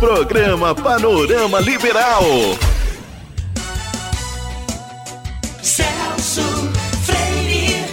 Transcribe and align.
Programa 0.00 0.74
Panorama 0.74 1.60
Liberal. 1.60 2.22
Celso 5.60 6.40
Freire. 7.04 7.84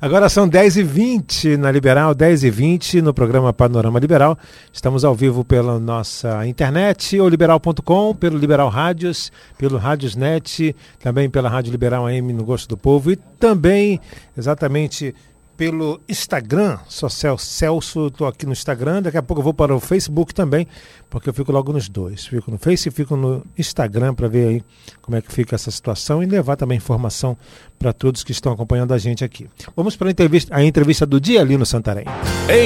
Agora 0.00 0.30
são 0.30 0.48
10h20 0.48 1.58
na 1.58 1.70
Liberal, 1.70 2.14
10h20 2.14 3.02
no 3.02 3.12
programa 3.12 3.52
Panorama 3.52 3.98
Liberal. 3.98 4.38
Estamos 4.72 5.04
ao 5.04 5.14
vivo 5.14 5.44
pela 5.44 5.78
nossa 5.78 6.46
internet, 6.46 7.20
ou 7.20 7.28
liberal.com, 7.28 8.14
pelo 8.14 8.38
Liberal 8.38 8.70
Rádios, 8.70 9.30
pelo 9.58 9.76
Rádiosnet, 9.76 10.74
também 10.98 11.28
pela 11.28 11.50
Rádio 11.50 11.72
Liberal 11.72 12.06
AM 12.06 12.32
no 12.32 12.42
Gosto 12.42 12.70
do 12.70 12.76
Povo 12.78 13.10
e 13.10 13.16
também 13.16 14.00
exatamente 14.36 15.14
pelo 15.58 16.00
Instagram, 16.08 16.78
sou 16.86 17.10
Celso, 17.10 18.06
estou 18.06 18.28
aqui 18.28 18.46
no 18.46 18.52
Instagram, 18.52 19.02
daqui 19.02 19.16
a 19.18 19.22
pouco 19.22 19.40
eu 19.40 19.44
vou 19.44 19.52
para 19.52 19.74
o 19.74 19.80
Facebook 19.80 20.32
também, 20.32 20.68
porque 21.10 21.28
eu 21.28 21.34
fico 21.34 21.50
logo 21.50 21.72
nos 21.72 21.88
dois. 21.88 22.24
Fico 22.26 22.48
no 22.48 22.58
Face 22.58 22.88
e 22.88 22.92
fico 22.92 23.16
no 23.16 23.44
Instagram 23.58 24.14
para 24.14 24.28
ver 24.28 24.46
aí 24.46 24.64
como 25.02 25.16
é 25.16 25.20
que 25.20 25.32
fica 25.32 25.56
essa 25.56 25.68
situação 25.72 26.22
e 26.22 26.26
levar 26.26 26.54
também 26.54 26.76
informação 26.76 27.36
para 27.76 27.92
todos 27.92 28.22
que 28.22 28.30
estão 28.30 28.52
acompanhando 28.52 28.94
a 28.94 28.98
gente 28.98 29.24
aqui. 29.24 29.50
Vamos 29.74 29.96
para 29.96 30.06
a 30.06 30.10
entrevista, 30.12 30.54
a 30.54 30.62
entrevista 30.62 31.04
do 31.04 31.20
dia 31.20 31.40
ali 31.40 31.56
no 31.56 31.66
Santarém. 31.66 32.04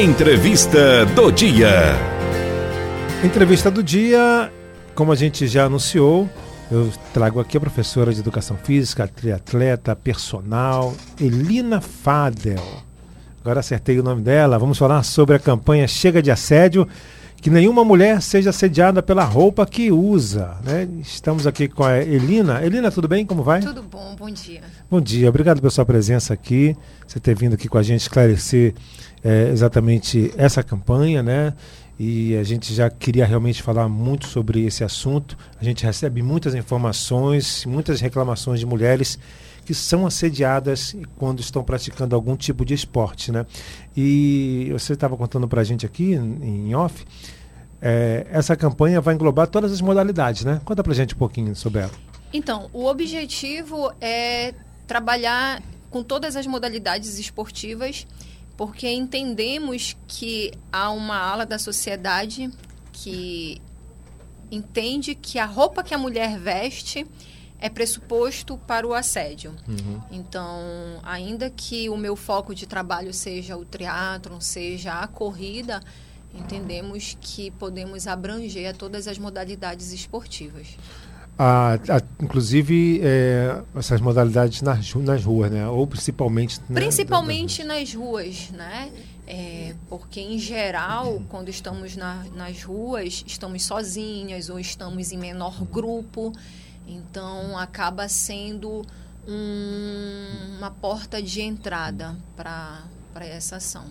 Entrevista 0.05 1.07
do 1.07 1.33
dia. 1.33 1.97
Entrevista 3.25 3.71
do 3.71 3.83
dia, 3.83 4.53
como 4.95 5.13
a 5.13 5.17
gente 5.17 5.47
já 5.47 5.65
anunciou, 5.65 6.29
eu 6.73 6.91
trago 7.13 7.39
aqui 7.39 7.59
a 7.59 7.61
professora 7.61 8.15
de 8.15 8.21
Educação 8.21 8.57
Física, 8.57 9.07
triatleta, 9.07 9.95
personal, 9.95 10.95
Elina 11.21 11.83
Fadel. 11.83 12.63
Agora 13.43 13.61
acertei 13.61 14.01
o 14.01 14.03
nome 14.03 14.23
dela. 14.23 14.59
Vamos 14.59 14.79
falar 14.79 15.03
sobre 15.03 15.37
a 15.37 15.39
campanha 15.39 15.87
Chega 15.87 16.23
de 16.23 16.31
Assédio, 16.31 16.89
que 17.43 17.51
nenhuma 17.51 17.85
mulher 17.85 18.23
seja 18.23 18.49
assediada 18.49 19.03
pela 19.03 19.23
roupa 19.23 19.67
que 19.67 19.93
usa. 19.93 20.57
Né? 20.65 20.89
Estamos 21.03 21.47
aqui 21.47 21.69
com 21.69 21.85
a 21.85 21.99
Elina. 21.99 22.65
Elina, 22.65 22.91
tudo 22.91 23.07
bem? 23.07 23.27
Como 23.27 23.43
vai? 23.43 23.61
Tudo 23.61 23.83
bom, 23.83 24.17
bom 24.19 24.31
dia. 24.31 24.63
Bom 24.91 25.01
dia, 25.01 25.29
obrigado 25.29 25.61
pela 25.61 25.71
sua 25.71 25.85
presença 25.85 26.33
aqui, 26.33 26.75
você 27.07 27.21
ter 27.21 27.37
vindo 27.37 27.53
aqui 27.53 27.69
com 27.69 27.77
a 27.77 27.83
gente 27.83 28.01
esclarecer 28.01 28.75
é, 29.23 29.51
exatamente 29.51 30.33
essa 30.39 30.63
campanha, 30.63 31.23
né? 31.23 31.53
E 32.05 32.37
a 32.37 32.43
gente 32.43 32.75
já 32.75 32.91
queria 32.91 33.25
realmente 33.25 33.63
falar 33.63 33.89
muito 33.89 34.27
sobre 34.27 34.65
esse 34.65 34.83
assunto. 34.83 35.39
A 35.61 35.63
gente 35.63 35.85
recebe 35.85 36.21
muitas 36.21 36.53
informações, 36.53 37.65
muitas 37.65 38.01
reclamações 38.01 38.59
de 38.59 38.67
mulheres 38.67 39.17
que 39.65 39.73
são 39.73 40.05
assediadas 40.05 40.97
quando 41.17 41.39
estão 41.39 41.63
praticando 41.63 42.17
algum 42.17 42.37
tipo 42.37 42.65
de 42.65 42.75
esporte, 42.75 43.31
né? 43.31 43.47
E 43.97 44.69
você 44.73 44.95
estava 44.95 45.17
contando 45.17 45.47
para 45.47 45.61
a 45.61 45.65
gente 45.65 45.87
aqui 45.87 46.15
em 46.15 46.75
off, 46.75 47.05
é, 47.81 48.27
essa 48.33 48.57
campanha 48.57 49.01
vai 49.01 49.15
englobar 49.15 49.47
todas 49.47 49.71
as 49.71 49.81
modalidades, 49.81 50.45
né? 50.45 50.61
Conta 50.65 50.83
para 50.83 50.91
a 50.91 50.97
gente 50.97 51.15
um 51.15 51.19
pouquinho 51.19 51.55
sobre 51.55 51.83
ela. 51.83 51.93
Então, 52.33 52.69
o 52.73 52.85
objetivo 52.87 53.93
é 54.01 54.53
trabalhar 54.89 55.63
com 55.89 56.03
todas 56.03 56.35
as 56.35 56.49
modalidades 56.49 57.17
esportivas 57.21 58.09
porque 58.63 58.89
entendemos 58.89 59.97
que 60.07 60.53
há 60.71 60.89
uma 60.93 61.17
ala 61.17 61.45
da 61.45 61.59
sociedade 61.59 62.49
que 62.93 63.61
entende 64.53 65.17
que 65.17 65.37
a 65.37 65.47
roupa 65.47 65.83
que 65.83 65.93
a 65.93 65.99
mulher 65.99 66.39
veste 66.39 67.05
é 67.59 67.69
pressuposto 67.69 68.57
para 68.59 68.87
o 68.87 68.95
assédio. 68.95 69.53
Uhum. 69.67 70.01
Então, 70.13 70.61
ainda 71.03 71.51
que 71.51 71.91
o 71.91 71.97
meu 71.97 72.15
foco 72.15 72.55
de 72.55 72.65
trabalho 72.65 73.13
seja 73.13 73.57
o 73.57 73.65
triatlon, 73.65 74.39
seja 74.39 75.01
a 75.01 75.09
corrida, 75.09 75.83
entendemos 76.33 77.19
que 77.21 77.51
podemos 77.51 78.07
abranger 78.07 78.71
a 78.71 78.73
todas 78.73 79.09
as 79.09 79.19
modalidades 79.19 79.93
esportivas. 79.93 80.69
A, 81.39 81.75
a, 81.75 82.03
inclusive 82.23 83.01
é, 83.03 83.63
essas 83.75 84.01
modalidades 84.01 84.63
nas, 84.63 84.95
nas 84.95 85.25
ruas, 85.25 85.51
né? 85.51 85.67
Ou 85.69 85.87
principalmente. 85.87 86.61
Né, 86.69 86.81
principalmente 86.81 87.65
nas 87.65 87.95
ruas, 87.95 88.51
né? 88.51 88.93
É, 89.27 89.75
porque 89.89 90.21
em 90.21 90.39
geral, 90.39 91.23
quando 91.29 91.49
estamos 91.49 91.97
na, 91.97 92.25
nas 92.35 92.63
ruas, 92.63 93.25
estamos 93.27 93.65
sozinhas 93.65 94.51
ou 94.51 94.59
estamos 94.59 95.13
em 95.13 95.17
menor 95.17 95.65
grupo, 95.65 96.33
então 96.87 97.57
acaba 97.57 98.09
sendo 98.09 98.85
um, 99.27 100.57
uma 100.59 100.71
porta 100.71 101.23
de 101.23 101.41
entrada 101.41 102.17
para 102.37 102.85
essa 103.21 103.57
ação. 103.57 103.87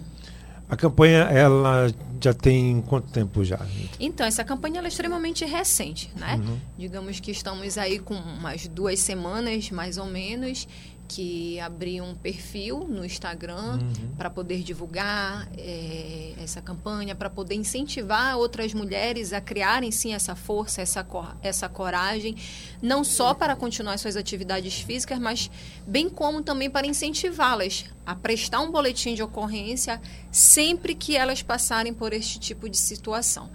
A 0.71 0.77
campanha, 0.77 1.23
ela 1.23 1.93
já 2.23 2.33
tem 2.33 2.81
quanto 2.83 3.11
tempo 3.11 3.43
já? 3.43 3.59
Então, 3.99 4.25
essa 4.25 4.41
campanha 4.41 4.79
é 4.79 4.87
extremamente 4.87 5.43
recente, 5.43 6.09
né? 6.15 6.35
Uhum. 6.35 6.57
Digamos 6.77 7.19
que 7.19 7.29
estamos 7.29 7.77
aí 7.77 7.99
com 7.99 8.13
umas 8.13 8.69
duas 8.69 8.97
semanas, 9.01 9.69
mais 9.69 9.97
ou 9.97 10.05
menos, 10.05 10.65
que 11.13 11.59
abri 11.59 11.99
um 11.99 12.15
perfil 12.15 12.87
no 12.87 13.03
Instagram 13.03 13.79
uhum. 13.81 14.15
para 14.17 14.29
poder 14.29 14.63
divulgar 14.63 15.45
é, 15.57 16.31
essa 16.37 16.61
campanha, 16.61 17.13
para 17.13 17.29
poder 17.29 17.55
incentivar 17.55 18.37
outras 18.37 18.73
mulheres 18.73 19.33
a 19.33 19.41
criarem 19.41 19.91
sim 19.91 20.13
essa 20.13 20.35
força, 20.35 20.81
essa, 20.81 21.05
essa 21.43 21.67
coragem, 21.67 22.37
não 22.81 23.03
só 23.03 23.33
para 23.33 23.57
continuar 23.57 23.97
suas 23.97 24.15
atividades 24.15 24.79
físicas, 24.79 25.19
mas 25.19 25.51
bem 25.85 26.09
como 26.09 26.41
também 26.41 26.69
para 26.69 26.87
incentivá-las 26.87 27.83
a 28.05 28.15
prestar 28.15 28.61
um 28.61 28.71
boletim 28.71 29.13
de 29.13 29.21
ocorrência 29.21 30.01
sempre 30.31 30.95
que 30.95 31.17
elas 31.17 31.41
passarem 31.41 31.93
por 31.93 32.13
este 32.13 32.39
tipo 32.39 32.69
de 32.69 32.77
situação. 32.77 33.49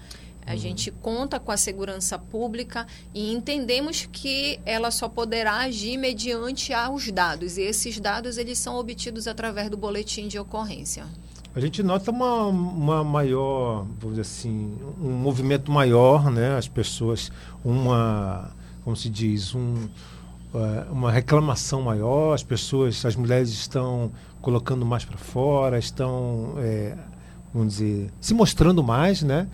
A 0.46 0.52
uhum. 0.52 0.58
gente 0.58 0.90
conta 0.90 1.40
com 1.40 1.50
a 1.50 1.56
segurança 1.56 2.18
pública 2.18 2.86
e 3.12 3.32
entendemos 3.32 4.08
que 4.10 4.60
ela 4.64 4.90
só 4.90 5.08
poderá 5.08 5.56
agir 5.58 5.96
mediante 5.96 6.72
aos 6.72 7.10
dados. 7.10 7.58
E 7.58 7.62
esses 7.62 7.98
dados 7.98 8.38
eles 8.38 8.58
são 8.58 8.76
obtidos 8.76 9.26
através 9.26 9.68
do 9.68 9.76
boletim 9.76 10.28
de 10.28 10.38
ocorrência. 10.38 11.04
A 11.54 11.60
gente 11.60 11.82
nota 11.82 12.10
uma, 12.10 12.44
uma 12.44 13.02
maior, 13.02 13.86
vamos 13.98 14.16
dizer 14.16 14.20
assim, 14.20 14.76
um 15.00 15.10
movimento 15.12 15.72
maior, 15.72 16.30
né? 16.30 16.54
As 16.54 16.68
pessoas, 16.68 17.32
uma, 17.64 18.50
como 18.84 18.94
se 18.94 19.08
diz, 19.08 19.54
um, 19.54 19.88
uh, 20.52 20.92
uma 20.92 21.10
reclamação 21.10 21.80
maior, 21.80 22.34
as 22.34 22.42
pessoas, 22.42 23.04
as 23.06 23.16
mulheres 23.16 23.48
estão 23.48 24.12
colocando 24.42 24.84
mais 24.84 25.06
para 25.06 25.16
fora, 25.16 25.78
estão, 25.78 26.54
é, 26.58 26.94
vamos 27.54 27.78
dizer, 27.78 28.12
se 28.20 28.34
mostrando 28.34 28.82
mais, 28.84 29.22
né? 29.22 29.48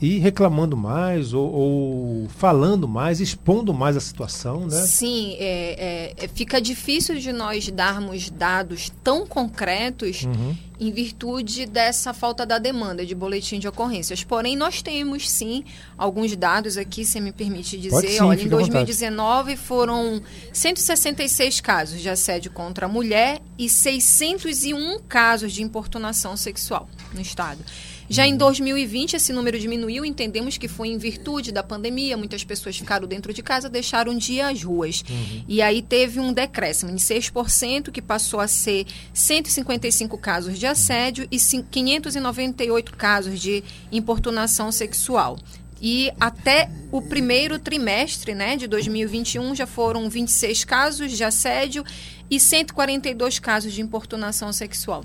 E 0.00 0.18
reclamando 0.18 0.76
mais 0.76 1.32
ou, 1.32 1.50
ou, 1.50 2.28
falando 2.28 2.86
mais, 2.86 3.18
expondo 3.18 3.72
mais 3.72 3.96
a 3.96 4.00
situação, 4.00 4.66
né? 4.66 4.82
Sim, 4.82 5.36
é, 5.38 6.14
é, 6.18 6.24
é, 6.24 6.28
fica 6.28 6.60
difícil 6.60 7.16
de 7.18 7.32
nós 7.32 7.70
darmos 7.70 8.28
dados 8.28 8.92
tão 9.02 9.26
concretos 9.26 10.24
uhum. 10.24 10.54
em 10.78 10.90
virtude 10.90 11.64
dessa 11.64 12.12
falta 12.12 12.44
da 12.44 12.58
demanda 12.58 13.06
de 13.06 13.14
boletim 13.14 13.58
de 13.58 13.66
ocorrências. 13.66 14.22
Porém, 14.22 14.54
nós 14.54 14.82
temos 14.82 15.30
sim 15.30 15.64
alguns 15.96 16.36
dados 16.36 16.76
aqui, 16.76 17.02
se 17.02 17.18
me 17.18 17.32
permite 17.32 17.78
dizer. 17.78 18.06
Sim, 18.06 18.20
Olha, 18.20 18.42
em 18.42 18.48
2019 18.48 19.56
foram 19.56 20.20
166 20.52 21.62
casos 21.62 22.02
de 22.02 22.10
assédio 22.10 22.50
contra 22.50 22.84
a 22.84 22.88
mulher 22.88 23.40
e 23.56 23.66
601 23.70 25.00
casos 25.08 25.54
de 25.54 25.62
importunação 25.62 26.36
sexual 26.36 26.86
no 27.14 27.20
estado. 27.22 27.64
Já 28.08 28.26
em 28.26 28.36
2020, 28.36 29.14
esse 29.14 29.32
número 29.32 29.58
diminuiu, 29.58 30.04
entendemos 30.04 30.56
que 30.56 30.68
foi 30.68 30.88
em 30.88 30.98
virtude 30.98 31.52
da 31.52 31.62
pandemia, 31.62 32.16
muitas 32.16 32.44
pessoas 32.44 32.76
ficaram 32.76 33.06
dentro 33.06 33.32
de 33.32 33.42
casa, 33.42 33.68
deixaram 33.68 34.16
de 34.16 34.34
ir 34.34 34.40
às 34.40 34.62
ruas. 34.62 35.02
Uhum. 35.08 35.44
E 35.48 35.60
aí 35.60 35.82
teve 35.82 36.20
um 36.20 36.32
decréscimo 36.32 36.90
em 36.90 36.96
6%, 36.96 37.90
que 37.90 38.02
passou 38.02 38.40
a 38.40 38.48
ser 38.48 38.86
155 39.12 40.16
casos 40.18 40.58
de 40.58 40.66
assédio 40.66 41.26
e 41.30 41.38
598 41.38 42.96
casos 42.96 43.40
de 43.40 43.64
importunação 43.90 44.70
sexual. 44.70 45.38
E 45.80 46.10
até 46.18 46.70
o 46.90 47.02
primeiro 47.02 47.58
trimestre 47.58 48.34
né, 48.34 48.56
de 48.56 48.66
2021 48.66 49.54
já 49.54 49.66
foram 49.66 50.08
26 50.08 50.64
casos 50.64 51.12
de 51.12 51.22
assédio 51.22 51.84
e 52.30 52.40
142 52.40 53.38
casos 53.38 53.72
de 53.72 53.82
importunação 53.82 54.52
sexual. 54.52 55.04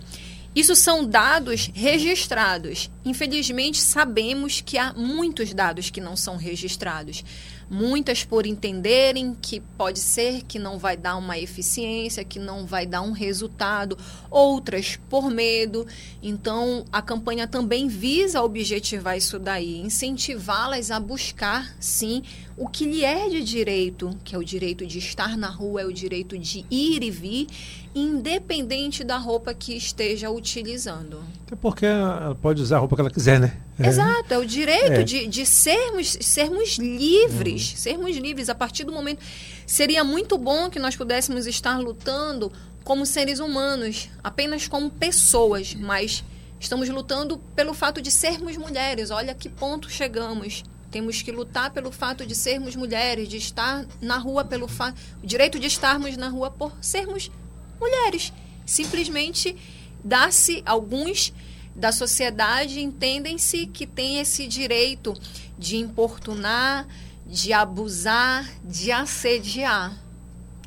Isso 0.54 0.76
são 0.76 1.06
dados 1.06 1.72
registrados. 1.74 2.92
Infelizmente, 3.06 3.80
sabemos 3.80 4.60
que 4.60 4.78
há 4.78 4.92
muitos 4.94 5.54
dados 5.54 5.90
que 5.90 6.02
não 6.02 6.18
são 6.18 6.36
registrados. 6.36 7.24
Muitas 7.70 8.26
por 8.26 8.46
entenderem 8.46 9.34
que 9.42 9.62
pode 9.62 9.98
ser 9.98 10.44
que 10.44 10.60
não 10.60 10.78
vai 10.78 10.98
dar 10.98 11.16
uma 11.16 11.40
eficiência, 11.40 12.26
que 12.26 12.38
não 12.38 12.66
vai 12.66 12.86
dar 12.86 13.02
um 13.02 13.14
resultado, 13.14 13.98
outras 14.30 15.00
por 15.10 15.32
medo. 15.32 15.88
Então, 16.22 16.84
a 16.92 17.02
campanha 17.02 17.48
também 17.48 17.88
visa 17.88 18.42
objetivar 18.42 19.16
isso 19.16 19.40
daí, 19.40 19.80
incentivá-las 19.80 20.92
a 20.92 21.00
buscar, 21.00 21.74
sim, 21.80 22.24
o 22.58 22.68
que 22.68 22.86
lhe 22.86 23.04
é 23.04 23.30
de 23.30 23.44
direito, 23.44 24.16
que 24.24 24.36
é 24.36 24.38
o 24.38 24.44
direito 24.44 24.86
de 24.86 25.00
estar 25.00 25.38
na 25.38 25.50
rua, 25.50 25.82
é 25.82 25.86
o 25.86 25.94
direito 25.94 26.38
de 26.38 26.66
ir 26.70 27.02
e 27.04 27.10
vir, 27.10 27.48
independente 27.96 29.04
da 29.04 29.18
roupa 29.18 29.54
que 29.54 29.76
esteja 29.76 30.30
utilizando. 30.30 31.24
Até 31.48 31.56
porque 31.56 31.86
ela 31.86 32.36
pode 32.36 32.62
usar 32.62 32.78
a 32.78 32.80
roupa 32.80 32.96
que 32.96 33.02
ela 33.02 33.10
quiser, 33.10 33.40
né? 33.40 33.58
É. 33.80 33.88
Exato, 33.88 34.34
é 34.34 34.38
o 34.38 34.46
direito 34.46 34.92
É. 35.02 35.04
de, 35.04 35.28
de 35.28 35.46
sermos, 35.46 36.18
sermos 36.22 36.78
livres, 36.78 37.74
sermos 37.78 38.16
livres 38.18 38.50
a 38.50 38.56
partir 38.56 38.84
do 38.84 38.92
momento. 38.92 39.22
Seria 39.66 40.04
muito 40.04 40.38
bom 40.38 40.70
que 40.70 40.80
nós 40.80 40.96
pudéssemos 40.96 41.48
estar 41.48 41.80
lutando 41.80 42.52
como 42.84 43.06
seres 43.06 43.40
humanos, 43.40 44.10
apenas 44.24 44.68
como 44.68 44.90
pessoas, 44.90 45.74
mas 45.76 46.24
estamos 46.60 46.90
lutando 46.90 47.38
pelo 47.56 47.74
fato 47.74 48.02
de 48.02 48.12
sermos 48.12 48.58
mulheres. 48.58 49.10
Olha 49.12 49.34
que 49.34 49.50
ponto 49.50 49.90
chegamos. 49.90 50.64
Temos 50.92 51.22
que 51.22 51.32
lutar 51.32 51.72
pelo 51.72 51.92
fato 51.92 52.26
de 52.26 52.36
sermos 52.36 52.76
mulheres, 52.76 53.30
de 53.30 53.38
estar 53.38 53.86
na 54.02 54.18
rua 54.18 54.44
pelo 54.44 54.68
fato, 54.68 55.00
o 55.24 55.26
direito 55.26 55.58
de 55.58 55.68
estarmos 55.68 56.18
na 56.18 56.28
rua 56.28 56.52
por 56.52 56.74
sermos 56.82 57.32
mulheres. 57.80 58.34
Simplesmente 58.66 59.56
dá-se 60.04 60.62
alguns 60.66 61.34
da 61.76 61.92
sociedade 61.92 62.82
entendem-se 62.82 63.66
que 63.68 63.88
tem 63.88 64.20
esse 64.20 64.46
direito 64.46 65.14
de 65.58 65.78
importunar, 65.78 66.86
de 67.26 67.54
abusar, 67.54 68.46
de 68.64 68.92
assediar. 68.92 69.98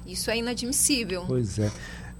Isso 0.06 0.30
é 0.30 0.38
inadmissível. 0.38 1.24
Pois 1.26 1.58
é. 1.58 1.70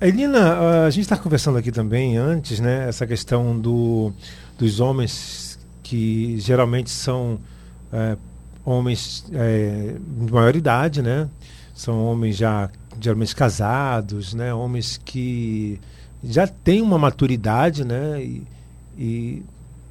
Elina, 0.01 0.85
a 0.87 0.91
gente 0.91 1.05
está 1.05 1.17
conversando 1.17 1.57
aqui 1.57 1.73
também 1.73 2.19
antes, 2.19 2.61
né? 2.61 2.89
Essa 2.89 3.07
questão 3.07 3.59
do, 3.59 4.13
dos 4.59 4.81
homens 4.81 5.59
que 5.83 6.39
geralmente 6.41 6.91
são 6.91 7.41
é, 7.95 8.17
homens 8.65 9.25
é, 9.33 9.95
de 9.99 10.33
maior 10.33 10.57
idade, 10.57 11.01
né? 11.01 11.29
São 11.75 12.05
homens 12.05 12.37
já 12.37 12.69
geralmente 13.01 13.35
casados, 13.35 14.35
né? 14.35 14.53
Homens 14.53 15.01
que 15.05 15.81
já 16.23 16.47
têm 16.47 16.83
uma 16.83 16.99
maturidade, 16.99 17.85
né? 17.85 18.23
E, 18.23 18.47
e 18.99 19.43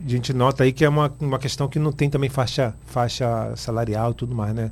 a 0.06 0.10
gente 0.10 0.34
nota 0.34 0.64
aí 0.64 0.74
que 0.74 0.84
é 0.84 0.90
uma, 0.90 1.14
uma 1.20 1.40
questão 1.40 1.68
que 1.68 1.80
não 1.80 1.92
tem 1.92 2.10
também 2.10 2.30
faixa, 2.30 2.74
faixa 2.86 3.56
salarial 3.56 4.12
e 4.12 4.16
tudo 4.16 4.36
mais, 4.36 4.54
né? 4.54 4.72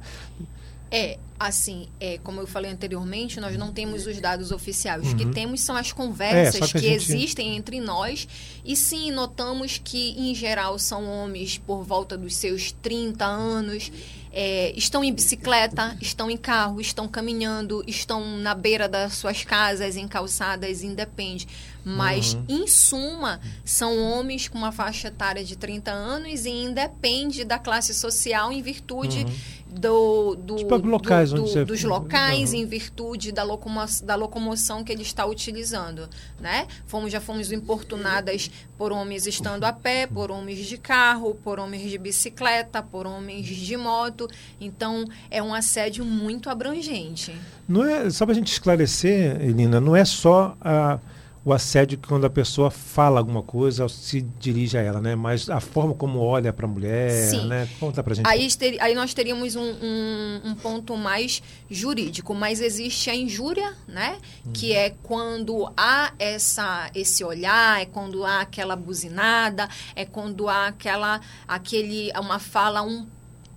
É, 0.91 1.17
assim, 1.39 1.87
é, 2.01 2.17
como 2.17 2.41
eu 2.41 2.45
falei 2.45 2.69
anteriormente, 2.69 3.39
nós 3.39 3.57
não 3.57 3.71
temos 3.71 4.05
os 4.05 4.19
dados 4.19 4.51
oficiais. 4.51 5.11
O 5.13 5.15
que 5.15 5.25
temos 5.27 5.61
são 5.61 5.75
as 5.75 5.91
conversas 5.93 6.59
Uhum. 6.59 6.65
É, 6.65 6.67
que 6.67 6.73
que, 6.73 6.79
gente- 6.79 7.11
existem 7.13 7.55
entre 7.55 7.79
nós. 7.79 8.27
E 8.65 8.75
sim, 8.75 9.09
notamos 9.09 9.79
que, 9.81 10.11
em 10.19 10.35
geral, 10.35 10.77
são 10.77 11.07
homens 11.09 11.57
por 11.57 11.83
volta 11.83 12.17
dos 12.17 12.35
seus 12.35 12.71
30 12.73 13.25
anos. 13.25 13.91
é, 14.33 14.71
estão 14.77 15.03
em 15.03 15.13
bicicleta, 15.13 15.97
estão 15.99 16.31
em 16.31 16.37
carro, 16.37 16.79
estão 16.79 17.05
caminhando, 17.05 17.83
estão 17.85 18.37
na 18.37 18.55
beira 18.55 18.87
das 18.87 19.15
suas 19.15 19.43
casas, 19.43 19.97
em 19.97 20.07
calçadas, 20.07 20.83
independe. 20.83 21.45
Mas, 21.83 22.33
Uhum. 22.35 22.45
em 22.47 22.67
suma, 22.67 23.39
são 23.65 23.97
homens 23.97 24.47
com 24.47 24.57
uma 24.57 24.71
faixa 24.71 25.07
etária 25.07 25.43
de 25.43 25.55
30 25.55 25.91
anos 25.91 26.45
e 26.45 26.49
independe 26.49 27.43
da 27.43 27.57
classe 27.57 27.93
social 27.93 28.51
em 28.51 28.61
virtude 28.61 29.25
do, 29.67 30.35
do, 30.35 30.53
Uhum. 30.53 30.57
Tipo, 30.59 30.75
locais 30.87 31.29
do- 31.31 31.41
onde 31.41 31.45
do- 31.45 31.53
você- 31.53 31.65
dos 31.65 31.83
locais 31.83 32.51
Uhum. 32.51 32.59
em 32.59 32.65
virtude 32.65 33.31
da, 33.31 33.41
locomo 33.41 33.79
da 34.03 34.15
locomoção 34.15 34.83
que 34.83 34.91
ele 34.91 35.01
está 35.01 35.25
utilizando, 35.25 36.09
né? 36.39 36.67
Fomos, 36.85 37.11
já 37.11 37.21
fomos 37.21 37.51
importunadas 37.53 38.51
por 38.77 38.91
homens 38.91 39.25
estando 39.25 39.63
a 39.63 39.71
pé, 39.71 40.05
por 40.07 40.29
homens 40.29 40.65
de 40.67 40.77
carro, 40.77 41.35
por 41.43 41.57
homens 41.57 41.89
de 41.89 41.97
bicicleta, 41.97 42.83
por 42.83 43.07
homens 43.07 43.45
de 43.47 43.77
moto. 43.77 44.27
Então, 44.59 45.05
é 45.29 45.41
um 45.41 45.53
assédio 45.53 46.03
muito 46.05 46.49
abrangente. 46.49 47.33
Não 47.67 47.83
é, 47.85 48.09
só 48.09 48.25
para 48.25 48.33
a 48.33 48.35
gente 48.35 48.51
esclarecer, 48.51 49.41
Elina, 49.41 49.79
não 49.79 49.95
é 49.95 50.03
só 50.03 50.55
a- 50.59 50.99
o 51.43 51.51
assédio 51.51 51.99
quando 52.07 52.25
a 52.25 52.29
pessoa 52.29 52.69
fala 52.69 53.19
alguma 53.19 53.41
coisa, 53.41 53.89
se 53.89 54.21
dirige 54.39 54.77
a 54.77 54.81
ela, 54.81 55.01
né? 55.01 55.15
Mas 55.15 55.49
a 55.49 55.59
forma 55.59 55.93
como 55.95 56.19
olha 56.19 56.53
para 56.53 56.67
a 56.67 56.69
mulher, 56.69 57.09
Sim. 57.29 57.47
né? 57.47 57.67
Conta 57.79 58.03
pra 58.03 58.13
gente. 58.13 58.27
Aí, 58.27 58.47
ter- 58.55 58.79
aí 58.79 58.93
nós 58.93 59.11
teríamos 59.13 59.55
um, 59.55 59.61
um- 59.63 60.41
um 60.45 60.55
ponto 60.55 60.95
mais 60.95 61.41
jurídico, 61.69 62.35
mas 62.35 62.61
existe 62.61 63.09
a 63.09 63.15
injúria, 63.15 63.73
né? 63.87 64.19
Que 64.53 64.73
é 64.73 64.91
quando 65.01 65.71
há 65.75 66.13
essa, 66.19 66.91
esse 66.93 67.23
olhar, 67.23 67.81
é 67.81 67.85
quando 67.85 68.23
há 68.23 68.41
aquela 68.41 68.75
buzinada, 68.75 69.67
é 69.95 70.05
quando 70.05 70.47
há 70.47 70.67
aquela, 70.67 71.21
aquele, 71.47 72.11
uma 72.19 72.37
fala 72.37 72.83
um 72.83 73.07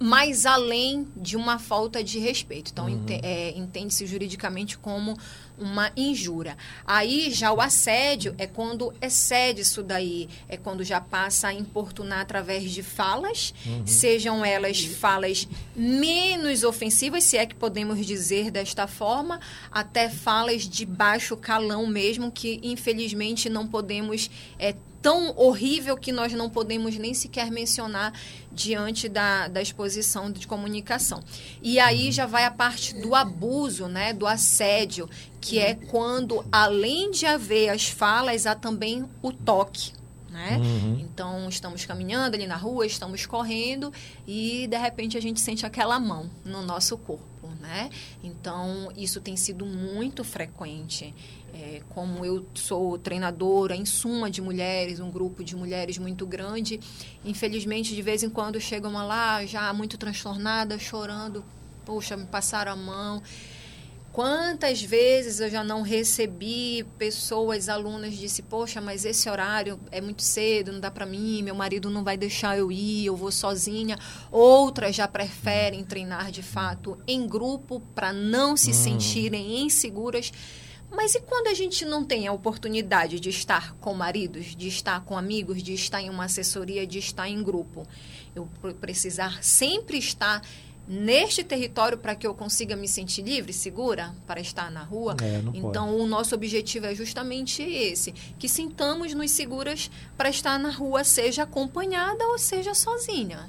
mais 0.01 0.45
além 0.45 1.07
de 1.17 1.37
uma 1.37 1.59
falta 1.59 2.03
de 2.03 2.19
respeito. 2.19 2.71
Então, 2.73 2.89
ente- 2.89 3.21
é, 3.23 3.57
entende-se 3.57 4.05
juridicamente 4.07 4.77
como 4.77 5.17
uma 5.59 5.93
injúria. 5.97 6.57
Aí 6.87 7.31
já 7.31 7.53
o 7.53 7.61
assédio 7.61 8.35
é 8.39 8.47
quando 8.47 8.93
excede 9.01 9.61
isso 9.63 9.83
daí, 9.83 10.29
é 10.49 10.57
quando 10.57 10.83
já 10.83 11.01
passa 11.01 11.49
a 11.49 11.55
importunar 11.55 12.21
através 12.21 12.71
de 12.71 12.83
falas, 12.83 13.55
sejam 13.87 14.45
elas 14.45 14.85
falas 14.85 15.49
menos 15.75 16.65
ofensivas, 16.65 17.25
se 17.25 17.37
é 17.37 17.47
que 17.47 17.55
podemos 17.55 18.05
dizer 18.05 18.51
desta 18.51 18.87
forma, 18.87 19.41
até 19.71 20.09
falas 20.09 20.69
de 20.69 20.85
baixo 20.85 21.37
calão 21.37 21.87
mesmo, 21.87 22.31
que 22.31 22.61
infelizmente 22.63 23.49
não 23.49 23.67
podemos 23.67 24.31
é 24.59 24.75
tão 25.05 25.35
horrível 25.37 25.99
que 25.99 26.11
nós 26.11 26.33
não 26.33 26.49
podemos 26.49 26.97
nem 26.97 27.13
sequer 27.13 27.51
mencionar 27.51 28.19
diante 28.51 29.07
da, 29.07 29.49
da 29.49 29.61
exposição 29.61 30.33
de 30.33 30.47
comunicação. 30.47 31.23
E 31.63 31.79
aí 31.79 32.11
já 32.11 32.25
vai 32.25 32.47
a 32.47 32.51
parte 32.51 32.95
do 32.95 33.15
abuso, 33.15 33.87
né, 33.87 34.15
do 34.15 34.27
assédio, 34.27 35.07
que 35.43 35.59
é 35.59 35.75
quando, 35.75 36.43
além 36.51 37.11
de 37.11 37.27
haver 37.27 37.69
as 37.69 37.87
falas, 37.87 38.47
há 38.47 38.55
também 38.55 39.05
o 39.21 39.31
toque. 39.31 39.93
Né? 40.31 40.59
Então, 40.99 41.51
estamos 41.51 41.85
caminhando 41.85 42.35
ali 42.35 42.47
na 42.47 42.57
rua, 42.57 42.87
estamos 42.87 43.27
correndo 43.27 43.93
e, 44.27 44.67
de 44.67 44.79
repente, 44.79 45.19
a 45.19 45.21
gente 45.21 45.39
sente 45.39 45.67
aquela 45.67 46.01
mão 46.01 46.31
no 46.47 46.63
nosso 46.63 46.97
corpo. 46.97 47.23
Né? 47.61 47.91
Então, 48.23 48.91
isso 48.97 49.21
tem 49.21 49.37
sido 49.37 49.65
muito 49.65 50.25
frequente. 50.25 51.15
É, 51.57 51.83
como 51.91 52.25
eu 52.25 52.45
sou 52.53 52.99
treinadora 52.99 53.77
em 53.77 53.85
suma 53.85 54.29
de 54.29 54.43
mulheres, 54.43 54.99
um 54.99 55.09
grupo 55.09 55.45
de 55.45 55.55
mulheres 55.55 55.99
muito 55.99 56.27
grande, 56.27 56.81
infelizmente 57.25 57.95
de 57.95 58.03
vez 58.03 58.25
em 58.25 58.29
quando 58.29 58.61
chegam 58.61 58.93
lá 58.93 59.47
já 59.47 59.73
muito 59.73 59.97
transtornadas, 59.97 60.83
chorando, 60.83 61.45
poxa, 61.85 62.17
me 62.17 62.27
passaram 62.27 62.73
a 62.73 62.77
mão. 62.77 63.23
Quantas 64.15 64.81
vezes 64.81 65.41
eu 65.41 65.51
já 65.51 65.65
não 65.65 65.83
recebi 65.83 66.85
pessoas, 66.99 67.69
alunas, 67.69 68.17
disse, 68.17 68.43
poxa, 68.43 68.81
mas 68.81 69.05
esse 69.05 69.29
horário 69.29 69.79
é 69.91 70.01
muito 70.01 70.23
cedo, 70.23 70.73
não 70.73 70.79
dá 70.79 70.89
para 70.89 71.05
mim, 71.05 71.43
meu 71.43 71.55
marido 71.55 71.91
não 71.91 72.05
vai 72.05 72.17
deixar 72.17 72.57
eu 72.57 72.71
ir, 72.71 73.07
eu 73.07 73.17
vou 73.17 73.33
sozinha. 73.33 73.99
Outras 74.31 74.95
já 74.95 75.09
preferem 75.09 75.83
treinar 75.83 76.31
de 76.31 76.43
fato 76.43 76.97
em 77.09 77.27
grupo 77.27 77.81
para 77.93 78.13
não 78.13 78.57
se 78.57 78.73
sentirem 78.73 79.63
inseguras. 79.63 80.33
Mas 80.95 81.15
e 81.15 81.21
quando 81.21 81.49
a 81.49 81.55
gente 81.55 81.85
não 81.85 82.05
tem 82.05 82.27
a 82.27 82.33
oportunidade 82.33 83.19
de 83.21 83.29
estar 83.31 83.75
com 83.81 83.93
maridos, 83.95 84.55
de 84.57 84.69
estar 84.69 85.05
com 85.05 85.17
amigos, 85.19 85.63
de 85.63 85.75
estar 85.75 86.01
em 86.01 86.09
uma 86.11 86.25
assessoria, 86.25 86.87
de 86.87 86.99
estar 86.99 87.29
em 87.29 87.43
grupo? 87.43 87.87
Eu 88.35 88.49
pre- 88.61 88.75
precisar 88.75 89.43
sempre 89.43 89.99
estar 89.99 90.43
neste 90.87 91.43
território 91.43 91.97
para 91.97 92.15
que 92.15 92.27
eu 92.27 92.35
consiga 92.35 92.77
me 92.77 92.87
sentir 92.87 93.23
livre, 93.23 93.53
segura, 93.53 94.15
para 94.27 94.41
estar 94.41 94.71
na 94.71 94.83
rua? 94.83 95.17
É, 95.23 95.39
não 95.41 95.53
pode. 95.53 95.67
então, 95.67 95.97
o 95.99 96.07
nosso 96.07 96.35
objetivo 96.35 96.87
é 96.87 96.95
justamente 96.95 97.63
esse: 97.63 98.13
que 98.39 98.49
sintamos-nos 98.49 99.31
seguras 99.31 99.91
para 100.17 100.29
estar 100.29 100.59
na 100.59 100.71
rua, 100.71 101.03
seja 101.05 101.43
acompanhada 101.45 102.25
ou 102.29 102.39
seja 102.39 102.75
sozinha. 102.75 103.49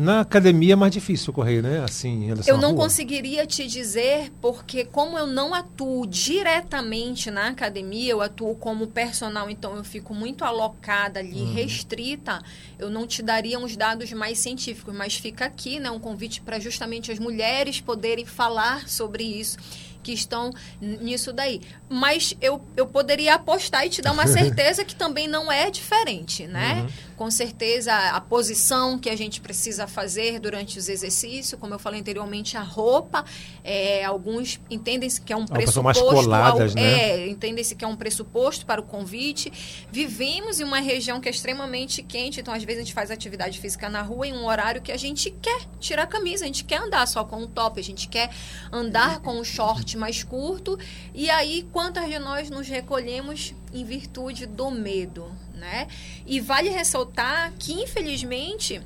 Na 0.00 0.20
academia 0.20 0.72
é 0.72 0.76
mais 0.76 0.92
difícil 0.92 1.30
correr, 1.30 1.60
né? 1.62 1.84
Assim, 1.84 2.30
Eu 2.46 2.56
não 2.56 2.74
conseguiria 2.74 3.46
te 3.46 3.66
dizer, 3.66 4.32
porque 4.40 4.82
como 4.86 5.18
eu 5.18 5.26
não 5.26 5.52
atuo 5.52 6.06
diretamente 6.06 7.30
na 7.30 7.48
academia, 7.48 8.10
eu 8.12 8.22
atuo 8.22 8.54
como 8.56 8.86
personal, 8.86 9.50
então 9.50 9.76
eu 9.76 9.84
fico 9.84 10.14
muito 10.14 10.42
alocada 10.42 11.20
ali, 11.20 11.42
Uhum. 11.42 11.52
restrita, 11.54 12.40
eu 12.78 12.88
não 12.88 13.06
te 13.06 13.22
daria 13.22 13.58
uns 13.58 13.76
dados 13.76 14.10
mais 14.12 14.38
científicos, 14.38 14.94
mas 14.94 15.16
fica 15.16 15.44
aqui, 15.44 15.78
né, 15.78 15.90
um 15.90 15.98
convite 16.00 16.40
para 16.40 16.58
justamente 16.58 17.12
as 17.12 17.18
mulheres 17.18 17.78
poderem 17.80 18.24
falar 18.24 18.88
sobre 18.88 19.22
isso. 19.24 19.58
que 20.02 20.14
estão 20.14 20.50
nisso 20.80 21.30
daí. 21.30 21.60
Mas 21.86 22.34
eu, 22.40 22.58
eu 22.74 22.86
poderia 22.86 23.34
apostar 23.34 23.84
e 23.84 23.90
te 23.90 24.00
dar 24.00 24.12
uma 24.12 24.24
certeza 24.56 24.82
que 24.82 24.94
também 24.94 25.28
não 25.28 25.52
é 25.52 25.70
diferente, 25.70 26.46
né? 26.46 26.80
Uhum. 26.80 26.88
Com 27.20 27.30
certeza 27.30 27.92
a 27.92 28.18
posição 28.18 28.98
que 28.98 29.10
a 29.10 29.14
gente 29.14 29.42
precisa 29.42 29.86
fazer 29.86 30.40
durante 30.40 30.78
os 30.78 30.88
exercícios, 30.88 31.60
como 31.60 31.74
eu 31.74 31.78
falei 31.78 32.00
anteriormente, 32.00 32.56
a 32.56 32.62
roupa, 32.62 33.26
é, 33.62 34.02
alguns 34.02 34.58
entendem-se 34.70 35.20
que 35.20 35.30
é 35.30 35.36
um 35.36 35.46
são 35.46 35.82
mais 35.82 35.98
pressuposto. 35.98 36.14
coladas, 36.14 36.70
ao, 36.70 36.82
né? 36.82 37.10
É, 37.10 37.28
entendem-se 37.28 37.74
que 37.74 37.84
é 37.84 37.88
um 37.88 37.94
pressuposto 37.94 38.64
para 38.64 38.80
o 38.80 38.84
convite. 38.84 39.52
Vivemos 39.92 40.60
em 40.60 40.64
uma 40.64 40.80
região 40.80 41.20
que 41.20 41.28
é 41.28 41.30
extremamente 41.30 42.02
quente, 42.02 42.40
então 42.40 42.54
às 42.54 42.64
vezes 42.64 42.80
a 42.80 42.84
gente 42.86 42.94
faz 42.94 43.10
atividade 43.10 43.60
física 43.60 43.90
na 43.90 44.00
rua 44.00 44.26
em 44.26 44.32
um 44.32 44.46
horário 44.46 44.80
que 44.80 44.90
a 44.90 44.96
gente 44.96 45.30
quer 45.30 45.60
tirar 45.78 46.04
a 46.04 46.06
camisa, 46.06 46.44
a 46.44 46.46
gente 46.46 46.64
quer 46.64 46.80
andar 46.80 47.06
só 47.06 47.22
com 47.22 47.42
o 47.42 47.46
top, 47.46 47.78
a 47.78 47.84
gente 47.84 48.08
quer 48.08 48.30
andar 48.72 49.20
com 49.20 49.38
o 49.38 49.44
short 49.44 49.94
mais 49.98 50.24
curto. 50.24 50.78
E 51.12 51.28
aí, 51.28 51.68
quantas 51.70 52.08
de 52.08 52.18
nós 52.18 52.48
nos 52.48 52.66
recolhemos 52.66 53.54
em 53.74 53.84
virtude 53.84 54.46
do 54.46 54.70
medo, 54.70 55.30
né? 55.60 55.86
E 56.26 56.40
vale 56.40 56.70
ressaltar 56.70 57.52
que, 57.58 57.72
infelizmente, 57.72 58.82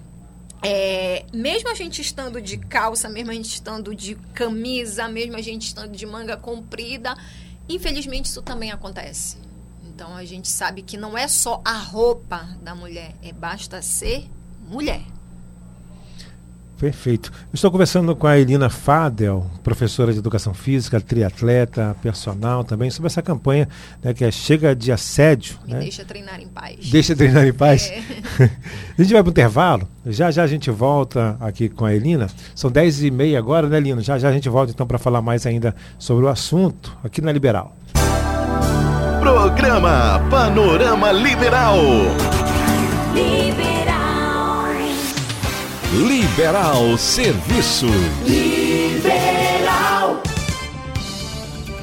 é, 0.62 1.24
mesmo 1.32 1.70
a 1.70 1.74
gente 1.74 2.02
estando 2.02 2.40
de 2.40 2.58
calça, 2.58 3.08
mesmo 3.08 3.30
a 3.30 3.34
gente 3.34 3.48
estando 3.48 3.94
de 3.94 4.16
camisa, 4.34 5.08
mesmo 5.08 5.36
a 5.36 5.40
gente 5.40 5.66
estando 5.66 5.96
de 5.96 6.04
manga 6.04 6.36
comprida, 6.36 7.16
infelizmente 7.68 8.26
isso 8.26 8.42
também 8.42 8.72
acontece. 8.72 9.38
Então 9.84 10.16
a 10.16 10.24
gente 10.24 10.48
sabe 10.48 10.82
que 10.82 10.96
não 10.96 11.16
é 11.16 11.28
só 11.28 11.62
a 11.64 11.78
roupa 11.78 12.48
da 12.60 12.74
mulher, 12.74 13.14
é 13.22 13.32
basta 13.32 13.80
ser 13.80 14.28
mulher. 14.60 15.13
Perfeito. 16.78 17.32
Estou 17.52 17.70
conversando 17.70 18.14
com 18.16 18.26
a 18.26 18.38
Elina 18.38 18.68
Fadel, 18.68 19.48
professora 19.62 20.12
de 20.12 20.18
Educação 20.18 20.52
Física, 20.52 21.00
triatleta, 21.00 21.96
personal 22.02 22.64
também, 22.64 22.90
sobre 22.90 23.06
essa 23.06 23.22
campanha 23.22 23.68
né, 24.02 24.12
que 24.12 24.24
é 24.24 24.30
Chega 24.30 24.74
de 24.74 24.90
Assédio. 24.90 25.56
Me 25.66 25.74
né? 25.74 25.80
deixa 25.80 26.04
treinar 26.04 26.40
em 26.40 26.48
paz. 26.48 26.90
Deixa 26.90 27.14
treinar 27.16 27.46
em 27.46 27.52
paz. 27.52 27.90
É. 27.90 28.00
a 28.98 29.02
gente 29.02 29.12
vai 29.12 29.22
para 29.22 29.28
o 29.28 29.30
intervalo. 29.30 29.88
Já 30.06 30.30
já 30.30 30.42
a 30.42 30.46
gente 30.46 30.70
volta 30.70 31.36
aqui 31.40 31.68
com 31.68 31.84
a 31.84 31.94
Elina. 31.94 32.26
São 32.54 32.70
10 32.70 33.04
e 33.04 33.10
meia 33.10 33.38
agora, 33.38 33.68
né, 33.68 33.76
Elina? 33.76 34.02
Já 34.02 34.18
já 34.18 34.28
a 34.28 34.32
gente 34.32 34.48
volta 34.48 34.72
então 34.72 34.86
para 34.86 34.98
falar 34.98 35.22
mais 35.22 35.46
ainda 35.46 35.74
sobre 35.98 36.24
o 36.24 36.28
assunto 36.28 36.96
aqui 37.02 37.20
na 37.20 37.32
Liberal. 37.32 37.76
Programa 39.20 40.20
Panorama 40.28 41.12
Liberal. 41.12 41.78
Liberal. 43.14 43.43
Liberal 45.94 46.98
Serviço. 46.98 47.86
Liberal. 48.26 50.20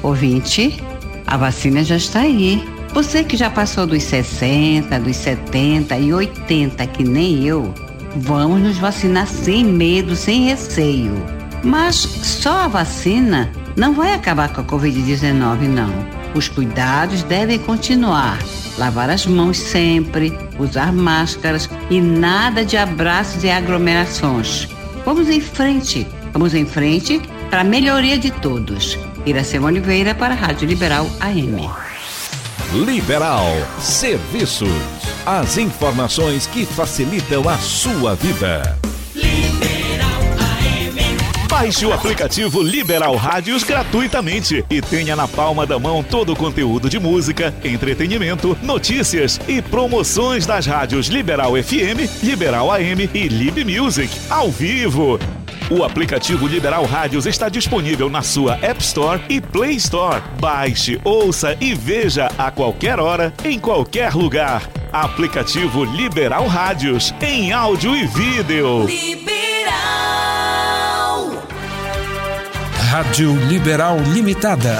Ouvinte, 0.02 0.78
a 1.26 1.38
vacina 1.38 1.82
já 1.82 1.96
está 1.96 2.20
aí. 2.20 2.62
Você 2.92 3.24
que 3.24 3.38
já 3.38 3.48
passou 3.48 3.86
dos 3.86 4.02
60, 4.02 5.00
dos 5.00 5.16
70 5.16 5.96
e 5.96 6.12
80, 6.12 6.86
que 6.88 7.02
nem 7.02 7.46
eu, 7.46 7.72
vamos 8.16 8.60
nos 8.60 8.76
vacinar 8.76 9.26
sem 9.26 9.64
medo, 9.64 10.14
sem 10.14 10.44
receio. 10.44 11.14
Mas 11.64 11.96
só 11.96 12.64
a 12.64 12.68
vacina 12.68 13.50
não 13.74 13.94
vai 13.94 14.12
acabar 14.12 14.52
com 14.52 14.60
a 14.60 14.64
Covid-19, 14.64 15.62
não. 15.68 15.90
Os 16.34 16.50
cuidados 16.50 17.22
devem 17.22 17.58
continuar. 17.58 18.38
Lavar 18.78 19.10
as 19.10 19.26
mãos 19.26 19.58
sempre, 19.58 20.36
usar 20.58 20.92
máscaras 20.92 21.68
e 21.90 22.00
nada 22.00 22.64
de 22.64 22.76
abraços 22.76 23.44
e 23.44 23.50
aglomerações. 23.50 24.68
Vamos 25.04 25.28
em 25.28 25.40
frente, 25.40 26.06
vamos 26.32 26.54
em 26.54 26.64
frente 26.64 27.20
para 27.50 27.60
a 27.60 27.64
melhoria 27.64 28.18
de 28.18 28.30
todos. 28.30 28.98
Iracema 29.26 29.68
Oliveira 29.68 30.14
para 30.14 30.34
a 30.34 30.36
Rádio 30.36 30.66
Liberal 30.66 31.06
AM. 31.20 31.68
Liberal 32.72 33.44
Serviços. 33.78 34.68
As 35.26 35.58
informações 35.58 36.46
que 36.46 36.64
facilitam 36.64 37.48
a 37.48 37.58
sua 37.58 38.14
vida. 38.14 38.78
Baixe 41.52 41.84
o 41.84 41.92
aplicativo 41.92 42.62
Liberal 42.62 43.14
Rádios 43.14 43.62
gratuitamente 43.62 44.64
e 44.70 44.80
tenha 44.80 45.14
na 45.14 45.28
palma 45.28 45.66
da 45.66 45.78
mão 45.78 46.02
todo 46.02 46.32
o 46.32 46.36
conteúdo 46.36 46.88
de 46.88 46.98
música, 46.98 47.54
entretenimento, 47.62 48.56
notícias 48.62 49.38
e 49.46 49.60
promoções 49.60 50.46
das 50.46 50.64
rádios 50.64 51.08
Liberal 51.08 51.52
FM, 51.52 52.22
Liberal 52.22 52.72
AM 52.72 53.08
e 53.12 53.28
Lib 53.28 53.66
Music 53.66 54.10
ao 54.30 54.50
vivo. 54.50 55.18
O 55.70 55.84
aplicativo 55.84 56.46
Liberal 56.46 56.86
Rádios 56.86 57.26
está 57.26 57.50
disponível 57.50 58.08
na 58.08 58.22
sua 58.22 58.54
App 58.62 58.82
Store 58.82 59.20
e 59.28 59.38
Play 59.38 59.76
Store. 59.76 60.22
Baixe, 60.40 60.98
ouça 61.04 61.54
e 61.60 61.74
veja 61.74 62.30
a 62.38 62.50
qualquer 62.50 62.98
hora, 62.98 63.30
em 63.44 63.58
qualquer 63.58 64.14
lugar. 64.14 64.62
Aplicativo 64.90 65.84
Liberal 65.84 66.46
Rádios, 66.46 67.14
em 67.20 67.52
áudio 67.52 67.94
e 67.94 68.06
vídeo. 68.06 68.86
Liberal. 68.86 69.51
Rádio 72.92 73.32
Liberal 73.48 73.96
Limitada. 74.12 74.78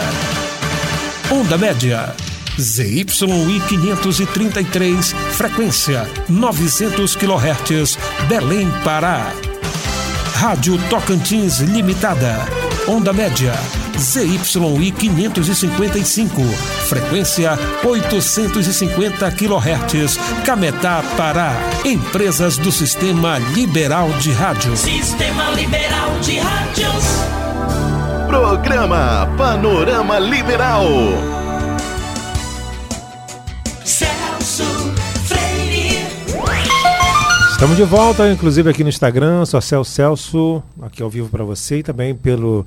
Onda 1.31 1.57
média. 1.57 2.14
ZYI 2.59 3.07
533, 3.07 5.14
frequência 5.31 6.07
900 6.28 7.16
kHz, 7.16 7.97
Belém, 8.28 8.71
Pará. 8.85 9.33
Rádio 10.35 10.76
Tocantins 10.90 11.61
Limitada. 11.61 12.47
Onda 12.87 13.14
média. 13.14 13.54
ZYI 13.97 14.92
555, 14.92 16.42
frequência 16.90 17.59
850 17.83 19.31
kHz, 19.31 20.19
Cametá, 20.45 21.02
Pará. 21.16 21.54
Empresas 21.83 22.59
do 22.59 22.71
Sistema 22.71 23.38
Liberal 23.38 24.11
de 24.21 24.33
Rádio. 24.33 24.76
Sistema 24.76 25.49
Liberal 25.52 26.21
de 26.21 26.40
Rádios. 26.40 27.41
Programa 28.32 29.28
Panorama 29.36 30.18
Liberal. 30.18 30.86
Celso 33.84 34.64
Freire. 35.26 35.98
Estamos 37.50 37.76
de 37.76 37.84
volta, 37.84 38.32
inclusive 38.32 38.70
aqui 38.70 38.82
no 38.82 38.88
Instagram, 38.88 39.44
sou 39.44 39.60
Celso 39.60 39.90
Celso, 39.90 40.62
aqui 40.80 41.02
ao 41.02 41.10
vivo 41.10 41.28
para 41.28 41.44
você 41.44 41.80
e 41.80 41.82
também 41.82 42.14
pelo 42.14 42.64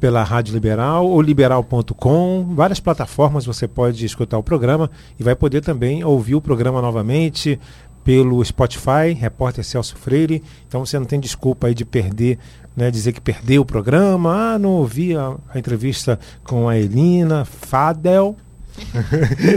pela 0.00 0.24
Rádio 0.24 0.54
Liberal 0.54 1.06
ou 1.06 1.22
liberal.com, 1.22 2.52
várias 2.54 2.80
plataformas 2.80 3.46
você 3.46 3.68
pode 3.68 4.04
escutar 4.04 4.36
o 4.36 4.42
programa 4.42 4.90
e 5.20 5.22
vai 5.22 5.36
poder 5.36 5.60
também 5.60 6.02
ouvir 6.02 6.34
o 6.34 6.40
programa 6.40 6.82
novamente 6.82 7.60
pelo 8.08 8.42
Spotify, 8.42 9.12
repórter 9.14 9.62
Celso 9.62 9.94
Freire. 9.94 10.42
Então 10.66 10.82
você 10.86 10.98
não 10.98 11.04
tem 11.04 11.20
desculpa 11.20 11.66
aí 11.66 11.74
de 11.74 11.84
perder, 11.84 12.38
né, 12.74 12.90
dizer 12.90 13.12
que 13.12 13.20
perdeu 13.20 13.60
o 13.60 13.66
programa, 13.66 14.54
ah, 14.54 14.58
não 14.58 14.70
ouvi 14.70 15.14
a, 15.14 15.34
a 15.52 15.58
entrevista 15.58 16.18
com 16.42 16.66
a 16.70 16.78
Elina 16.78 17.44
Fadel. 17.44 18.34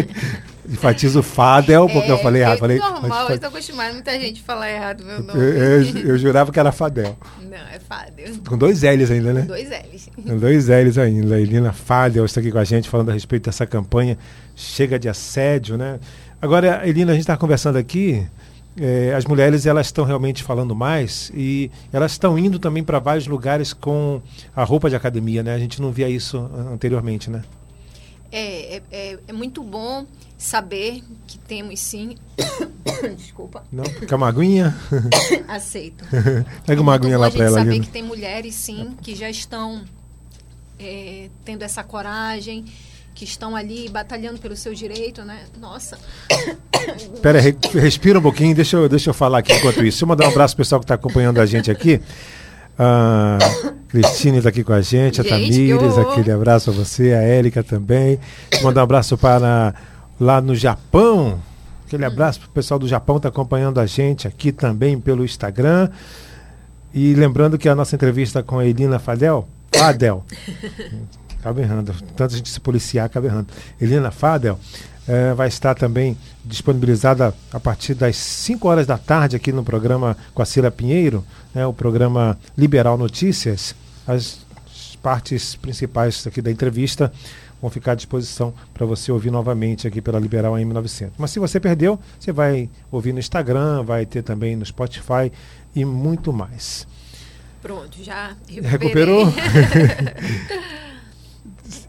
Enfatizo 0.69 1.23
Fadel, 1.23 1.87
porque 1.87 2.11
eu 2.11 2.17
falei 2.17 2.41
errado. 2.41 2.59
Falei, 2.59 2.77
É, 2.77 2.81
normal, 2.81 3.01
mas- 3.09 3.29
eu 3.29 3.35
estou 3.35 3.49
acostumada 3.49 3.93
muita 3.93 4.19
gente 4.19 4.41
falar 4.41 4.69
errado 4.69 5.03
meu 5.05 5.23
nome. 5.23 5.39
eu, 5.39 5.53
eu- 5.53 5.97
eu 6.09 6.17
jurava 6.17 6.51
que 6.51 6.59
era 6.59 6.73
Fadel. 6.73 7.17
Não, 7.41 7.57
é 7.57 7.79
Fábio. 7.79 8.37
Com 8.47 8.57
dois 8.57 8.81
L's 8.83 9.09
ainda, 9.11 9.31
né? 9.33 9.41
Dois 9.43 9.69
L's. 9.69 10.09
Com 10.27 10.37
dois 10.37 10.67
L's 10.67 10.97
ainda. 10.97 11.35
A 11.35 11.39
Elina 11.39 11.71
Fadel 11.71 12.25
está 12.25 12.41
aqui 12.41 12.51
com 12.51 12.57
a 12.59 12.63
gente 12.65 12.89
falando 12.89 13.11
a 13.11 13.13
respeito 13.13 13.45
dessa 13.45 13.65
campanha 13.65 14.17
Chega 14.55 14.99
de 14.99 15.07
Assédio, 15.07 15.77
né? 15.77 15.99
Agora, 16.41 16.87
Elina, 16.87 17.11
a 17.11 17.15
gente 17.15 17.23
está 17.23 17.37
conversando 17.37 17.77
aqui. 17.77 18.25
eh, 18.77 19.13
as 19.15 19.25
mulheres 19.25 19.65
elas 19.65 19.87
estão 19.87 20.05
realmente 20.05 20.43
falando 20.43 20.73
mais 20.75 21.29
e 21.35 21.69
elas 21.91 22.13
estão 22.13 22.37
indo 22.39 22.57
também 22.57 22.83
para 22.83 22.99
vários 22.99 23.27
lugares 23.27 23.73
com 23.73 24.21
a 24.55 24.63
roupa 24.63 24.89
de 24.89 24.95
academia, 24.95 25.43
né? 25.43 25.53
A 25.53 25.59
gente 25.59 25.81
não 25.81 25.91
via 25.91 26.09
isso 26.09 26.37
anteriormente, 26.73 27.29
né? 27.29 27.41
É, 28.31 28.77
é, 28.77 28.81
é, 28.91 29.19
é 29.27 29.33
muito 29.33 29.61
bom 29.61 30.05
saber 30.37 31.03
que 31.27 31.37
temos 31.37 31.79
sim. 31.81 32.15
Desculpa. 33.17 33.63
Não? 33.71 33.83
Fica 33.83 34.15
uma 34.15 34.29
aguinha? 34.29 34.73
Aceito. 35.49 36.05
Pega 36.65 36.81
uma 36.81 36.93
É 36.93 36.95
aguinha 36.95 37.17
lá 37.19 37.29
para 37.29 37.43
ela. 37.45 37.57
saber 37.59 37.71
Lina. 37.73 37.83
que 37.85 37.91
tem 37.91 38.03
mulheres, 38.03 38.55
sim, 38.55 38.95
que 39.01 39.13
já 39.15 39.29
estão 39.29 39.83
é, 40.79 41.29
tendo 41.43 41.63
essa 41.63 41.83
coragem, 41.83 42.63
que 43.13 43.23
estão 43.25 43.55
ali 43.55 43.87
batalhando 43.89 44.39
pelo 44.39 44.55
seu 44.55 44.73
direito, 44.73 45.23
né? 45.23 45.41
Nossa. 45.59 45.97
Pera, 47.21 47.39
aí, 47.39 47.45
re- 47.45 47.79
respira 47.79 48.17
um 48.19 48.21
pouquinho, 48.21 48.55
deixa 48.55 48.77
eu, 48.77 48.89
deixa 48.89 49.09
eu 49.09 49.13
falar 49.13 49.39
aqui 49.39 49.53
enquanto 49.53 49.75
isso. 49.77 49.83
Deixa 49.83 50.03
eu 50.05 50.07
mandar 50.07 50.25
um 50.25 50.29
abraço 50.31 50.55
pro 50.55 50.63
pessoal 50.63 50.79
que 50.79 50.85
está 50.85 50.95
acompanhando 50.95 51.39
a 51.39 51.45
gente 51.45 51.69
aqui. 51.69 52.01
A 52.79 53.37
Cristine 53.89 54.37
está 54.37 54.49
aqui 54.49 54.63
com 54.63 54.73
a 54.73 54.81
gente, 54.81 55.19
a 55.21 55.23
Gente, 55.23 55.29
Tamires, 55.29 55.97
ô. 55.97 56.01
aquele 56.01 56.31
abraço 56.31 56.69
a 56.69 56.73
você, 56.73 57.11
a 57.13 57.21
Érica 57.21 57.61
também. 57.63 58.17
Deixa 58.49 58.63
eu 58.63 58.67
mandar 58.67 58.81
um 58.81 58.83
abraço 58.85 59.17
para 59.17 59.75
lá 60.19 60.41
no 60.41 60.55
Japão. 60.55 61.39
Aquele 61.85 62.05
abraço 62.05 62.39
para 62.39 62.47
o 62.47 62.51
pessoal 62.51 62.79
do 62.79 62.87
Japão 62.87 63.15
que 63.17 63.19
está 63.19 63.29
acompanhando 63.29 63.79
a 63.79 63.85
gente 63.85 64.27
aqui 64.27 64.51
também 64.51 64.99
pelo 64.99 65.23
Instagram. 65.25 65.89
E 66.93 67.13
lembrando 67.13 67.57
que 67.57 67.69
a 67.69 67.75
nossa 67.75 67.93
entrevista 67.95 68.41
com 68.41 68.57
a 68.59 68.65
Elina 68.65 68.97
Fadel, 68.97 69.47
Fadel, 69.73 70.25
acaba 71.41 71.59
errando. 71.59 71.93
Tanto 72.15 72.33
a 72.33 72.37
gente 72.37 72.49
se 72.49 72.59
policiar, 72.59 73.07
acaba 73.07 73.25
errando. 73.25 73.47
Helena 73.81 74.11
Fadel 74.11 74.59
eh, 75.07 75.33
vai 75.33 75.47
estar 75.47 75.73
também 75.73 76.15
disponibilizada 76.45 77.33
a 77.51 77.59
partir 77.59 77.95
das 77.95 78.15
5 78.15 78.67
horas 78.67 78.85
da 78.85 78.97
tarde 78.97 79.35
aqui 79.35 79.51
no 79.51 79.63
programa 79.63 80.15
com 80.33 80.41
a 80.41 80.45
Cira 80.45 80.69
Pinheiro, 80.69 81.25
né, 81.53 81.65
o 81.65 81.73
programa 81.73 82.37
Liberal 82.55 82.97
Notícias. 82.97 83.75
As 84.07 84.45
partes 85.01 85.55
principais 85.55 86.25
aqui 86.27 86.41
da 86.41 86.51
entrevista 86.51 87.11
vão 87.59 87.71
ficar 87.71 87.93
à 87.93 87.95
disposição 87.95 88.53
para 88.73 88.85
você 88.85 89.11
ouvir 89.11 89.31
novamente 89.31 89.87
aqui 89.87 90.01
pela 90.01 90.19
Liberal 90.19 90.55
AM 90.55 90.73
900. 90.73 91.15
Mas 91.17 91.31
se 91.31 91.39
você 91.39 91.59
perdeu, 91.59 91.99
você 92.19 92.31
vai 92.31 92.69
ouvir 92.91 93.13
no 93.13 93.19
Instagram, 93.19 93.83
vai 93.83 94.05
ter 94.05 94.21
também 94.21 94.55
no 94.55 94.65
Spotify 94.65 95.31
e 95.75 95.83
muito 95.83 96.31
mais. 96.31 96.87
Pronto, 97.61 98.03
já 98.03 98.35
recuperei. 98.47 98.69
Recuperou? 98.69 99.27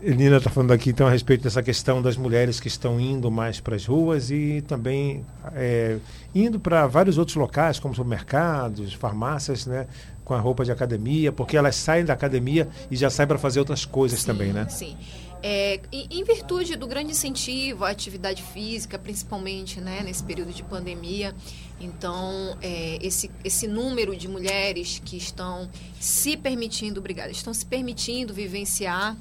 Nina 0.00 0.36
está 0.36 0.50
falando 0.50 0.72
aqui 0.72 0.90
então 0.90 1.06
a 1.06 1.10
respeito 1.10 1.42
dessa 1.42 1.62
questão 1.62 2.02
das 2.02 2.16
mulheres 2.16 2.60
que 2.60 2.68
estão 2.68 3.00
indo 3.00 3.30
mais 3.30 3.60
para 3.60 3.76
as 3.76 3.86
ruas 3.86 4.30
e 4.30 4.62
também 4.66 5.24
é, 5.54 5.98
indo 6.34 6.58
para 6.60 6.86
vários 6.86 7.18
outros 7.18 7.36
locais, 7.36 7.78
como 7.78 7.94
supermercados, 7.94 8.92
farmácias, 8.94 9.66
né, 9.66 9.86
com 10.24 10.34
a 10.34 10.40
roupa 10.40 10.64
de 10.64 10.72
academia, 10.72 11.32
porque 11.32 11.56
elas 11.56 11.76
saem 11.76 12.04
da 12.04 12.12
academia 12.12 12.68
e 12.90 12.96
já 12.96 13.10
saem 13.10 13.26
para 13.26 13.38
fazer 13.38 13.58
outras 13.58 13.84
coisas 13.84 14.20
Sim, 14.20 14.26
também, 14.26 14.52
né? 14.52 14.68
Sim. 14.68 14.96
É, 15.44 15.80
em, 15.90 16.22
virtude 16.22 16.76
do 16.76 16.86
grande 16.86 17.10
incentivo 17.10 17.84
à 17.84 17.90
atividade 17.90 18.40
física, 18.40 18.96
principalmente 18.96 19.80
né, 19.80 20.00
nesse 20.04 20.22
período 20.22 20.52
de 20.52 20.62
pandemia, 20.62 21.34
então 21.80 22.56
é, 22.62 22.98
esse, 23.02 23.28
esse 23.42 23.66
número 23.66 24.14
de 24.14 24.28
mulheres 24.28 25.02
que 25.04 25.16
estão 25.16 25.68
se 25.98 26.36
permitindo, 26.36 27.00
obrigada, 27.00 27.32
estão 27.32 27.52
se 27.52 27.66
permitindo 27.66 28.32
vivenciar 28.32 29.16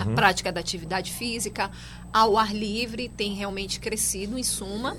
a 0.00 0.04
prática 0.14 0.50
da 0.52 0.60
atividade 0.60 1.12
física 1.12 1.70
ao 2.12 2.36
ar 2.38 2.54
livre 2.54 3.08
tem 3.08 3.34
realmente 3.34 3.80
crescido, 3.80 4.38
em 4.38 4.42
suma. 4.42 4.96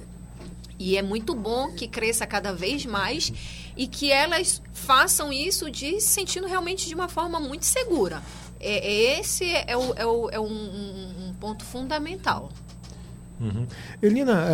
E 0.80 0.98
é 0.98 1.02
muito 1.02 1.34
bom 1.36 1.72
que 1.72 1.88
cresça 1.88 2.26
cada 2.28 2.52
vez 2.52 2.86
mais 2.86 3.32
e 3.78 3.88
que 3.88 4.12
elas 4.12 4.62
façam 4.74 5.32
isso 5.32 5.70
de 5.72 6.02
se 6.02 6.08
sentindo 6.08 6.48
realmente 6.48 6.88
de 6.88 6.94
uma 6.96 7.08
forma 7.08 7.40
muito 7.40 7.66
segura. 7.66 8.22
É, 8.60 8.78
é- 9.16 9.20
esse 9.20 9.46
é, 9.46 9.76
o, 9.78 9.94
é, 9.96 10.06
o- 10.06 10.30
é 10.32 10.40
um, 10.40 10.46
um- 10.46 11.28
um 11.30 11.34
ponto 11.40 11.64
fundamental. 11.64 12.50
Uhum. 13.40 13.66
Elina, 14.02 14.46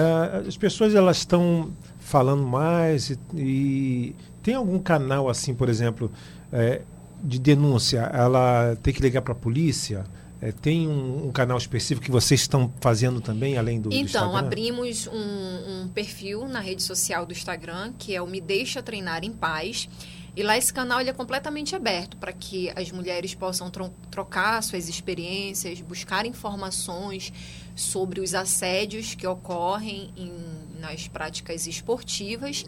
eh, 0.43 0.47
as 0.47 0.57
pessoas 0.57 0.95
elas 0.95 1.17
estão 1.17 1.71
falando 1.99 2.43
mais 2.43 3.09
e, 3.11 3.19
e 3.35 4.15
tem 4.41 4.55
algum 4.55 4.79
canal 4.79 5.29
assim, 5.29 5.53
por 5.53 5.69
exemplo, 5.69 6.11
eh, 6.51 6.81
de 7.23 7.39
denúncia? 7.39 8.01
Ela 8.13 8.75
tem 8.81 8.93
que 8.93 9.01
ligar 9.01 9.21
para 9.21 9.33
a 9.33 9.35
polícia? 9.35 10.05
Eh, 10.41 10.51
tem 10.53 10.87
um, 10.87 11.27
um 11.27 11.31
canal 11.31 11.57
específico 11.57 12.05
que 12.05 12.11
vocês 12.11 12.41
estão 12.41 12.71
fazendo 12.79 13.19
também, 13.19 13.57
além 13.57 13.81
do, 13.81 13.89
do 13.89 13.95
Então, 13.95 14.27
Instagram? 14.27 14.39
abrimos 14.47 15.07
um, 15.07 15.83
um 15.83 15.87
perfil 15.89 16.47
na 16.47 16.59
rede 16.61 16.81
social 16.83 17.25
do 17.25 17.33
Instagram, 17.33 17.93
que 17.97 18.15
é 18.15 18.21
o 18.21 18.27
Me 18.27 18.39
Deixa 18.39 18.81
Treinar 18.81 19.23
em 19.25 19.31
Paz. 19.33 19.89
E 20.35 20.43
lá 20.43 20.57
esse 20.57 20.71
canal 20.71 21.01
ele 21.01 21.09
é 21.09 21.13
completamente 21.13 21.75
aberto 21.75 22.15
para 22.15 22.31
que 22.31 22.69
as 22.75 22.91
mulheres 22.91 23.33
possam 23.35 23.69
tro- 23.69 23.91
trocar 24.09 24.61
suas 24.63 24.87
experiências, 24.87 25.81
buscar 25.81 26.25
informações 26.25 27.33
sobre 27.75 28.21
os 28.21 28.33
assédios 28.33 29.15
que 29.15 29.27
ocorrem 29.27 30.11
em- 30.15 30.58
nas 30.79 31.07
práticas 31.07 31.67
esportivas. 31.67 32.65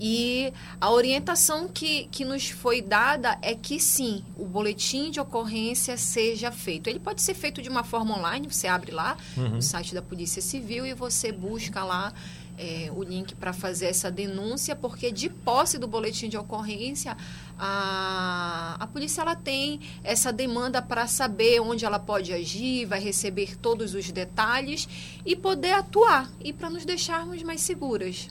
E 0.00 0.52
a 0.80 0.90
orientação 0.90 1.66
que, 1.66 2.08
que 2.12 2.24
nos 2.24 2.48
foi 2.48 2.80
dada 2.80 3.36
é 3.42 3.54
que 3.54 3.80
sim, 3.80 4.24
o 4.36 4.44
boletim 4.44 5.10
de 5.10 5.18
ocorrência 5.18 5.96
seja 5.96 6.52
feito. 6.52 6.88
Ele 6.88 7.00
pode 7.00 7.20
ser 7.20 7.34
feito 7.34 7.60
de 7.60 7.68
uma 7.68 7.82
forma 7.82 8.16
online, 8.16 8.48
você 8.48 8.68
abre 8.68 8.92
lá 8.92 9.16
no 9.36 9.60
site 9.60 9.94
da 9.94 10.00
Polícia 10.00 10.40
Civil 10.40 10.86
e 10.86 10.94
você 10.94 11.32
busca 11.32 11.82
lá 11.82 12.12
é, 12.58 12.90
o 12.94 13.02
link 13.02 13.34
para 13.36 13.52
fazer 13.52 13.86
essa 13.86 14.10
denúncia, 14.10 14.74
porque 14.74 15.12
de 15.12 15.28
posse 15.28 15.78
do 15.78 15.86
boletim 15.86 16.28
de 16.28 16.36
ocorrência, 16.36 17.16
a, 17.58 18.76
a 18.78 18.86
polícia 18.88 19.22
ela 19.22 19.36
tem 19.36 19.80
essa 20.02 20.32
demanda 20.32 20.82
para 20.82 21.06
saber 21.06 21.60
onde 21.60 21.84
ela 21.84 21.98
pode 21.98 22.32
agir, 22.32 22.84
vai 22.84 23.00
receber 23.00 23.56
todos 23.56 23.94
os 23.94 24.10
detalhes 24.10 24.88
e 25.24 25.36
poder 25.36 25.72
atuar 25.72 26.30
e 26.42 26.52
para 26.52 26.68
nos 26.68 26.84
deixarmos 26.84 27.42
mais 27.42 27.60
seguras. 27.60 28.28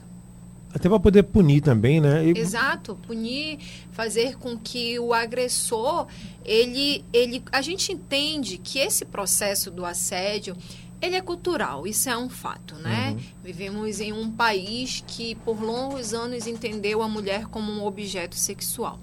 Até 0.74 0.90
para 0.90 1.00
poder 1.00 1.24
punir 1.24 1.62
também, 1.62 2.02
né? 2.02 2.26
E- 2.26 2.38
Exato, 2.38 2.96
punir, 3.08 3.58
fazer 3.92 4.38
com 4.38 4.58
que 4.58 5.00
o 5.00 5.14
agressor, 5.14 6.08
ele, 6.44 7.06
ele, 7.14 7.42
a 7.52 7.62
gente 7.62 7.94
entende 7.94 8.58
que 8.58 8.78
esse 8.78 9.06
processo 9.06 9.72
do 9.72 9.86
assédio, 9.86 10.56
ele 11.02 11.16
é 11.16 11.22
cultural, 11.22 11.86
isso 11.86 12.10
é 12.10 12.18
um 12.18 12.30
fato, 12.30 12.76
né? 12.76 13.16
Vivemos 13.44 14.00
em 14.00 14.12
um 14.14 14.32
país 14.32 15.04
que 15.06 15.36
por 15.36 15.62
longos 15.62 16.14
anos 16.14 16.48
entendeu 16.48 17.02
a 17.02 17.08
mulher 17.08 17.46
como 17.46 17.72
um 17.72 17.86
objeto 17.86 18.36
sexual. 18.36 19.00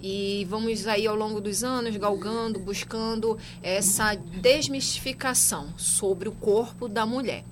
E 0.00 0.46
vamos 0.48 0.86
aí 0.86 1.06
ao 1.06 1.16
longo 1.16 1.40
dos 1.40 1.64
anos 1.64 1.96
galgando, 1.96 2.58
buscando 2.60 3.38
essa 3.62 4.14
desmistificação 4.14 5.72
sobre 5.76 6.28
o 6.28 6.32
corpo 6.32 6.88
da 6.88 7.06
mulher. 7.06 7.44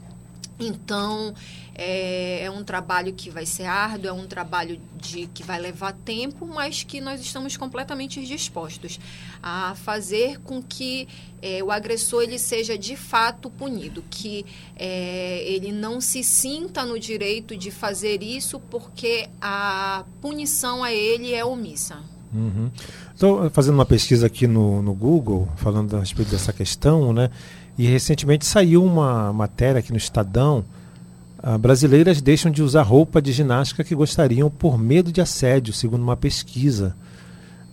Então, 0.58 1.34
é, 1.74 2.44
é 2.44 2.50
um 2.50 2.62
trabalho 2.62 3.12
que 3.12 3.28
vai 3.28 3.44
ser 3.44 3.64
árduo, 3.64 4.08
é 4.08 4.12
um 4.12 4.26
trabalho 4.26 4.80
de 4.96 5.26
que 5.26 5.42
vai 5.42 5.60
levar 5.60 5.92
tempo, 5.92 6.46
mas 6.46 6.84
que 6.84 7.00
nós 7.00 7.20
estamos 7.20 7.56
completamente 7.56 8.24
dispostos 8.24 9.00
a 9.42 9.74
fazer 9.74 10.38
com 10.40 10.62
que 10.62 11.08
é, 11.42 11.62
o 11.62 11.70
agressor 11.70 12.22
ele 12.22 12.38
seja 12.38 12.78
de 12.78 12.96
fato 12.96 13.50
punido, 13.50 14.04
que 14.08 14.46
é, 14.76 15.42
ele 15.46 15.72
não 15.72 16.00
se 16.00 16.22
sinta 16.22 16.84
no 16.84 16.98
direito 16.98 17.56
de 17.56 17.70
fazer 17.70 18.22
isso 18.22 18.60
porque 18.70 19.28
a 19.40 20.04
punição 20.20 20.84
a 20.84 20.92
ele 20.92 21.34
é 21.34 21.44
omissa. 21.44 21.98
Estou 23.12 23.48
fazendo 23.50 23.74
uma 23.74 23.86
pesquisa 23.86 24.26
aqui 24.26 24.46
no, 24.46 24.82
no 24.82 24.92
Google, 24.92 25.48
falando 25.56 25.96
a 25.96 26.00
respeito 26.00 26.30
dessa 26.32 26.52
questão, 26.52 27.12
né? 27.12 27.30
E 27.76 27.86
recentemente 27.86 28.46
saiu 28.46 28.84
uma 28.84 29.32
matéria 29.32 29.80
aqui 29.80 29.90
no 29.90 29.98
Estadão. 29.98 30.64
ah, 31.42 31.58
brasileiras 31.58 32.20
deixam 32.20 32.50
de 32.50 32.62
usar 32.62 32.82
roupa 32.82 33.20
de 33.20 33.32
ginástica 33.32 33.84
que 33.84 33.94
gostariam 33.94 34.48
por 34.50 34.78
medo 34.78 35.12
de 35.12 35.20
assédio, 35.20 35.72
segundo 35.72 36.02
uma 36.02 36.16
pesquisa. 36.16 36.94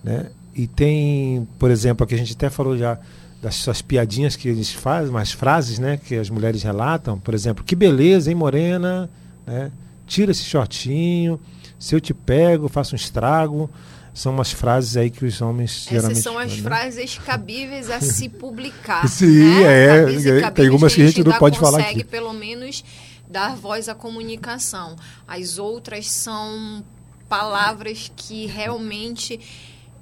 Né? 0.04 0.28
E 0.56 0.68
tem, 0.68 1.48
por 1.58 1.72
exemplo, 1.72 2.04
aqui 2.04 2.16
a 2.16 2.18
gente 2.18 2.34
até 2.34 2.50
falou 2.50 2.78
já 2.78 2.98
das 3.42 3.82
piadinhas 3.82 4.36
que 4.36 4.48
eles 4.48 4.72
fazem, 4.72 5.10
umas 5.10 5.32
frases 5.32 5.80
né, 5.80 5.98
que 5.98 6.16
as 6.16 6.30
mulheres 6.30 6.62
relatam. 6.62 7.18
Por 7.18 7.34
exemplo, 7.34 7.64
que 7.64 7.76
beleza, 7.76 8.30
hein, 8.30 8.36
morena? 8.36 9.10
Né? 9.48 9.72
Tira 10.06 10.32
esse 10.32 10.44
shortinho. 10.44 11.40
Se 11.80 11.96
eu 11.96 12.02
te 12.02 12.14
pego, 12.14 12.68
faço 12.68 12.94
um 12.94 12.98
estrago. 12.98 13.70
São 14.14 14.34
umas 14.34 14.52
frases 14.52 14.98
aí 14.98 15.10
que 15.10 15.26
os 15.26 15.42
homens 15.42 15.86
geralmente 15.90 16.12
Essas 16.20 16.24
são 16.24 16.38
as 16.38 16.52
né? 16.58 16.64
frases 16.64 17.18
cabíveis 17.18 17.90
a 17.90 18.02
se 18.02 18.28
publicar. 18.28 19.08
Sim, 19.10 19.62
né? 19.64 20.42
é, 20.42 20.52
tem 20.52 20.68
algumas 20.68 20.94
que 20.94 21.02
a 21.02 21.08
gente 21.08 21.24
não 21.24 21.38
pode 21.38 21.58
falar 21.58 21.80
consegue, 21.80 22.02
aqui. 22.02 22.10
pelo 22.10 22.34
menos, 22.34 22.84
dar 23.28 23.56
voz 23.56 23.88
à 23.88 23.96
comunicação. 23.96 24.98
As 25.28 25.58
outras 25.58 26.12
são 26.12 26.84
palavras 27.30 28.12
que 28.14 28.46
realmente, 28.46 29.40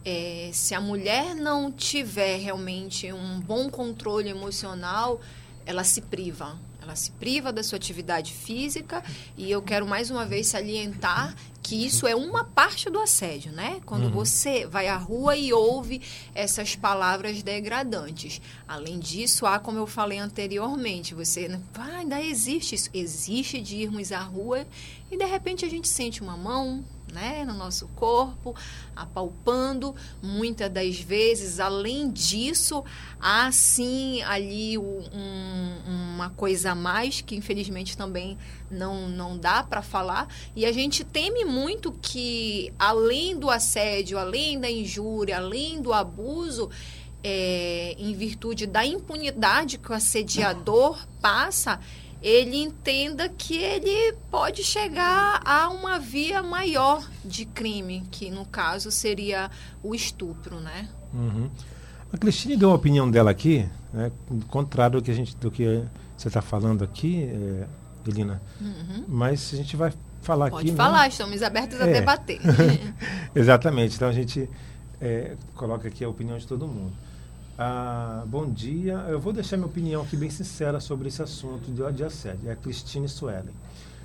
é, 0.03 0.49
se 0.51 0.73
a 0.73 0.81
mulher 0.81 1.35
não 1.35 1.71
tiver 1.71 2.37
realmente 2.37 3.13
um 3.13 3.39
bom 3.39 3.69
controle 3.69 4.29
emocional, 4.29 5.21
ela 5.67 5.83
se 5.83 6.01
priva. 6.01 6.57
Ela 6.81 6.95
se 6.95 7.11
priva 7.11 7.53
da 7.53 7.61
sua 7.61 7.75
atividade 7.75 8.33
física 8.33 9.03
e 9.37 9.51
eu 9.51 9.61
quero 9.61 9.85
mais 9.85 10.09
uma 10.09 10.25
vez 10.25 10.47
salientar 10.47 11.35
que 11.69 11.85
isso 11.85 12.07
é 12.07 12.15
uma 12.15 12.43
parte 12.43 12.89
do 12.89 12.97
assédio, 12.99 13.51
né? 13.51 13.79
Quando 13.85 14.09
você 14.09 14.65
vai 14.65 14.87
à 14.87 14.97
rua 14.97 15.37
e 15.37 15.53
ouve 15.53 16.01
essas 16.33 16.75
palavras 16.75 17.43
degradantes. 17.43 18.41
Além 18.67 18.97
disso, 18.97 19.45
há, 19.45 19.59
como 19.59 19.77
eu 19.77 19.85
falei 19.85 20.17
anteriormente, 20.17 21.13
você, 21.13 21.47
né, 21.47 21.61
ah, 21.75 21.97
ainda 21.97 22.19
existe 22.19 22.73
isso. 22.73 22.89
Existe 22.91 23.61
de 23.61 23.75
irmos 23.75 24.11
à 24.11 24.19
rua 24.19 24.65
e 25.11 25.15
de 25.15 25.25
repente 25.25 25.63
a 25.63 25.69
gente 25.69 25.87
sente 25.87 26.23
uma 26.23 26.35
mão, 26.35 26.83
né, 27.13 27.43
no 27.45 27.53
nosso 27.53 27.87
corpo, 27.89 28.55
apalpando. 28.95 29.95
Muitas 30.21 30.69
das 30.71 30.99
vezes, 30.99 31.59
além 31.59 32.09
disso, 32.11 32.83
há 33.19 33.51
sim 33.51 34.21
ali 34.23 34.77
um- 34.77 36.13
uma 36.15 36.29
coisa 36.31 36.71
a 36.71 36.75
mais 36.75 37.21
que 37.21 37.35
infelizmente 37.35 37.95
também 37.97 38.37
não, 38.69 39.07
não 39.09 39.37
dá 39.37 39.63
para 39.63 39.81
falar. 39.81 40.27
E 40.55 40.65
a 40.65 40.71
gente 40.71 41.03
teme 41.03 41.45
muito 41.45 41.91
que, 41.91 42.73
além 42.77 43.37
do 43.37 43.49
assédio, 43.49 44.17
além 44.17 44.59
da 44.59 44.69
injúria, 44.69 45.37
além 45.37 45.81
do 45.81 45.93
abuso, 45.93 46.69
é, 47.23 47.95
em 47.97 48.13
virtude 48.13 48.65
da 48.65 48.85
impunidade 48.85 49.77
que 49.77 49.91
o 49.91 49.93
assediador 49.93 51.05
passa, 51.21 51.79
ele 52.21 52.57
entenda 52.57 53.29
que 53.29 53.55
ele 53.57 54.13
pode 54.29 54.63
chegar 54.63 55.41
a 55.45 55.69
uma 55.69 55.97
via 55.99 56.43
maior 56.43 57.07
de 57.23 57.45
crime, 57.45 58.03
que 58.11 58.29
no 58.29 58.45
caso 58.45 58.91
seria 58.91 59.49
o 59.81 59.95
estupro, 59.95 60.59
né? 60.59 60.87
Uhum. 61.13 61.49
A 62.11 62.17
Cristine 62.17 62.57
deu 62.57 62.69
uma 62.69 62.75
opinião 62.75 63.09
dela 63.09 63.31
aqui, 63.31 63.67
né, 63.93 64.11
contrário 64.49 64.99
do 64.99 65.03
que, 65.05 65.11
a 65.11 65.13
gente, 65.13 65.35
do 65.37 65.49
que 65.51 65.83
você 66.17 66.27
está 66.27 66.41
falando 66.41 66.83
aqui, 66.83 67.23
é, 67.23 67.67
Elina. 68.07 68.41
Mas 69.07 69.51
a 69.53 69.57
gente 69.57 69.75
vai 69.75 69.93
falar 70.21 70.45
Uhum. 70.45 70.51
Pode 70.51 70.63
aqui. 70.63 70.71
né? 70.71 70.77
falar, 70.77 71.07
estamos 71.07 71.41
abertos 71.43 71.79
a 71.79 71.87
É. 71.87 71.93
debater. 71.93 72.39
Exatamente. 73.35 73.95
Então 73.95 74.09
a 74.09 74.11
gente 74.13 74.49
é, 74.99 75.35
coloca 75.55 75.87
aqui 75.87 76.03
a 76.03 76.09
opinião 76.09 76.37
de 76.37 76.45
todo 76.47 76.67
mundo. 76.67 76.91
Ah, 77.61 78.23
bom 78.25 78.49
dia. 78.49 78.93
Eu 79.09 79.19
vou 79.19 79.33
deixar 79.33 79.57
minha 79.57 79.67
opinião 79.67 80.01
aqui 80.01 80.15
bem 80.15 80.29
sincera 80.29 80.79
sobre 80.79 81.09
esse 81.09 81.21
assunto 81.21 81.69
de, 81.69 81.91
de 81.91 82.03
assédio. 82.05 82.47
É 82.49 82.53
a 82.53 82.55
Cristine 82.55 83.09
Suelen. 83.09 83.53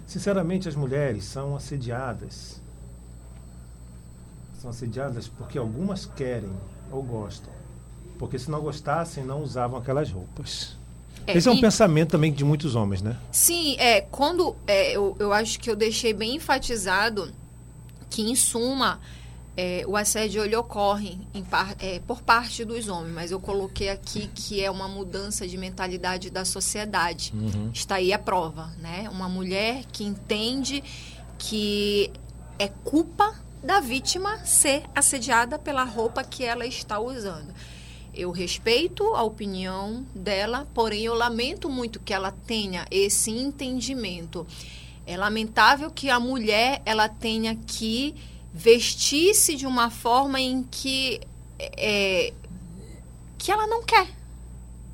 Sinceramente, 0.04 0.68
as 0.68 0.74
mulheres 0.74 1.24
são 1.24 1.54
assediadas. 1.54 2.60
São 4.60 4.70
assediadas 4.70 5.28
porque 5.28 5.56
algumas 5.56 6.04
querem 6.04 6.50
ou 6.90 7.00
gostam. 7.00 7.52
Porque 8.18 8.40
se 8.40 8.50
não 8.50 8.60
gostassem, 8.60 9.22
não 9.22 9.40
usavam 9.40 9.78
aquelas 9.78 10.10
roupas. 10.10 10.76
É, 11.24 11.36
Esse 11.36 11.46
é 11.48 11.52
um 11.52 11.54
e- 11.54 11.60
pensamento 11.60 12.10
também 12.10 12.32
de 12.32 12.44
muitos 12.44 12.74
homens, 12.74 13.02
né? 13.02 13.16
Sim, 13.30 13.76
é, 13.78 14.00
quando 14.00 14.56
é, 14.66 14.96
eu, 14.96 15.14
eu 15.20 15.32
acho 15.32 15.60
que 15.60 15.70
eu 15.70 15.76
deixei 15.76 16.12
bem 16.12 16.34
enfatizado 16.34 17.32
que, 18.10 18.22
em 18.22 18.34
suma, 18.34 18.98
é, 19.56 19.84
o 19.86 19.96
assédio 19.96 20.44
ele 20.44 20.56
ocorre 20.56 21.18
par- 21.48 21.76
é, 21.78 22.00
por 22.00 22.22
parte 22.22 22.64
dos 22.64 22.88
homens, 22.88 23.14
mas 23.14 23.30
eu 23.30 23.38
coloquei 23.38 23.88
aqui 23.88 24.28
que 24.34 24.62
é 24.62 24.70
uma 24.70 24.88
mudança 24.88 25.46
de 25.46 25.56
mentalidade 25.56 26.28
da 26.30 26.44
sociedade. 26.44 27.32
Está 27.72 27.96
aí 27.96 28.12
a 28.12 28.18
prova, 28.18 28.72
né? 28.78 29.08
Uma 29.10 29.28
mulher 29.28 29.84
que 29.92 30.02
entende 30.04 30.82
que 31.38 32.10
é 32.58 32.68
culpa 32.68 33.34
da 33.62 33.80
vítima 33.80 34.38
ser 34.44 34.82
assediada 34.94 35.58
pela 35.58 35.84
roupa 35.84 36.22
que 36.24 36.44
ela 36.44 36.66
está 36.66 36.98
usando. 36.98 37.54
Eu 38.12 38.30
respeito 38.30 39.02
a 39.14 39.22
opinião 39.22 40.06
dela, 40.14 40.68
porém 40.72 41.02
eu 41.02 41.14
lamento 41.14 41.68
muito 41.68 41.98
que 41.98 42.12
ela 42.12 42.30
tenha 42.30 42.86
esse 42.90 43.30
entendimento. 43.30 44.46
É 45.06 45.16
lamentável 45.16 45.90
que 45.90 46.10
a 46.10 46.20
mulher 46.20 46.80
ela 46.84 47.08
tenha 47.08 47.56
que 47.56 48.14
vestir-se 48.54 49.56
de 49.56 49.66
uma 49.66 49.90
forma 49.90 50.40
em 50.40 50.62
que 50.62 51.20
é, 51.58 52.32
que 53.36 53.50
ela 53.50 53.66
não 53.66 53.82
quer, 53.82 54.08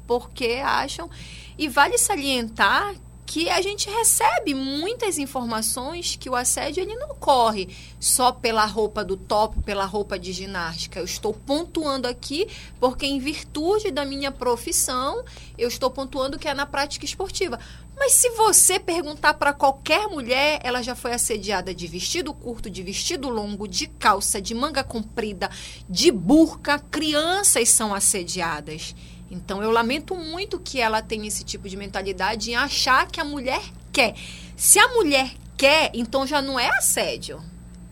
porque 0.06 0.62
acham 0.64 1.10
e 1.58 1.68
vale 1.68 1.98
salientar 1.98 2.94
que 3.26 3.48
a 3.48 3.62
gente 3.62 3.88
recebe 3.88 4.54
muitas 4.54 5.16
informações 5.16 6.16
que 6.16 6.28
o 6.28 6.34
assédio 6.34 6.82
ele 6.82 6.96
não 6.96 7.10
ocorre 7.10 7.68
só 8.00 8.32
pela 8.32 8.64
roupa 8.64 9.04
do 9.04 9.16
top, 9.16 9.62
pela 9.62 9.84
roupa 9.84 10.18
de 10.18 10.32
ginástica. 10.32 10.98
Eu 10.98 11.04
estou 11.04 11.32
pontuando 11.32 12.08
aqui 12.08 12.48
porque 12.80 13.06
em 13.06 13.20
virtude 13.20 13.92
da 13.92 14.04
minha 14.04 14.32
profissão, 14.32 15.22
eu 15.56 15.68
estou 15.68 15.92
pontuando 15.92 16.40
que 16.40 16.48
é 16.48 16.54
na 16.54 16.66
prática 16.66 17.04
esportiva. 17.04 17.60
Mas 18.00 18.14
se 18.14 18.30
você 18.30 18.80
perguntar 18.80 19.34
para 19.34 19.52
qualquer 19.52 20.08
mulher, 20.08 20.58
ela 20.64 20.80
já 20.80 20.94
foi 20.94 21.12
assediada 21.12 21.74
de 21.74 21.86
vestido 21.86 22.32
curto, 22.32 22.70
de 22.70 22.82
vestido 22.82 23.28
longo, 23.28 23.68
de 23.68 23.86
calça, 23.86 24.40
de 24.40 24.54
manga 24.54 24.82
comprida, 24.82 25.50
de 25.86 26.10
burca. 26.10 26.78
Crianças 26.78 27.68
são 27.68 27.92
assediadas. 27.92 28.96
Então 29.30 29.62
eu 29.62 29.70
lamento 29.70 30.16
muito 30.16 30.58
que 30.58 30.80
ela 30.80 31.02
tenha 31.02 31.28
esse 31.28 31.44
tipo 31.44 31.68
de 31.68 31.76
mentalidade 31.76 32.50
em 32.50 32.56
achar 32.56 33.06
que 33.06 33.20
a 33.20 33.24
mulher 33.24 33.60
quer. 33.92 34.14
Se 34.56 34.78
a 34.78 34.88
mulher 34.88 35.34
quer, 35.54 35.90
então 35.92 36.26
já 36.26 36.40
não 36.40 36.58
é 36.58 36.70
assédio. 36.70 37.38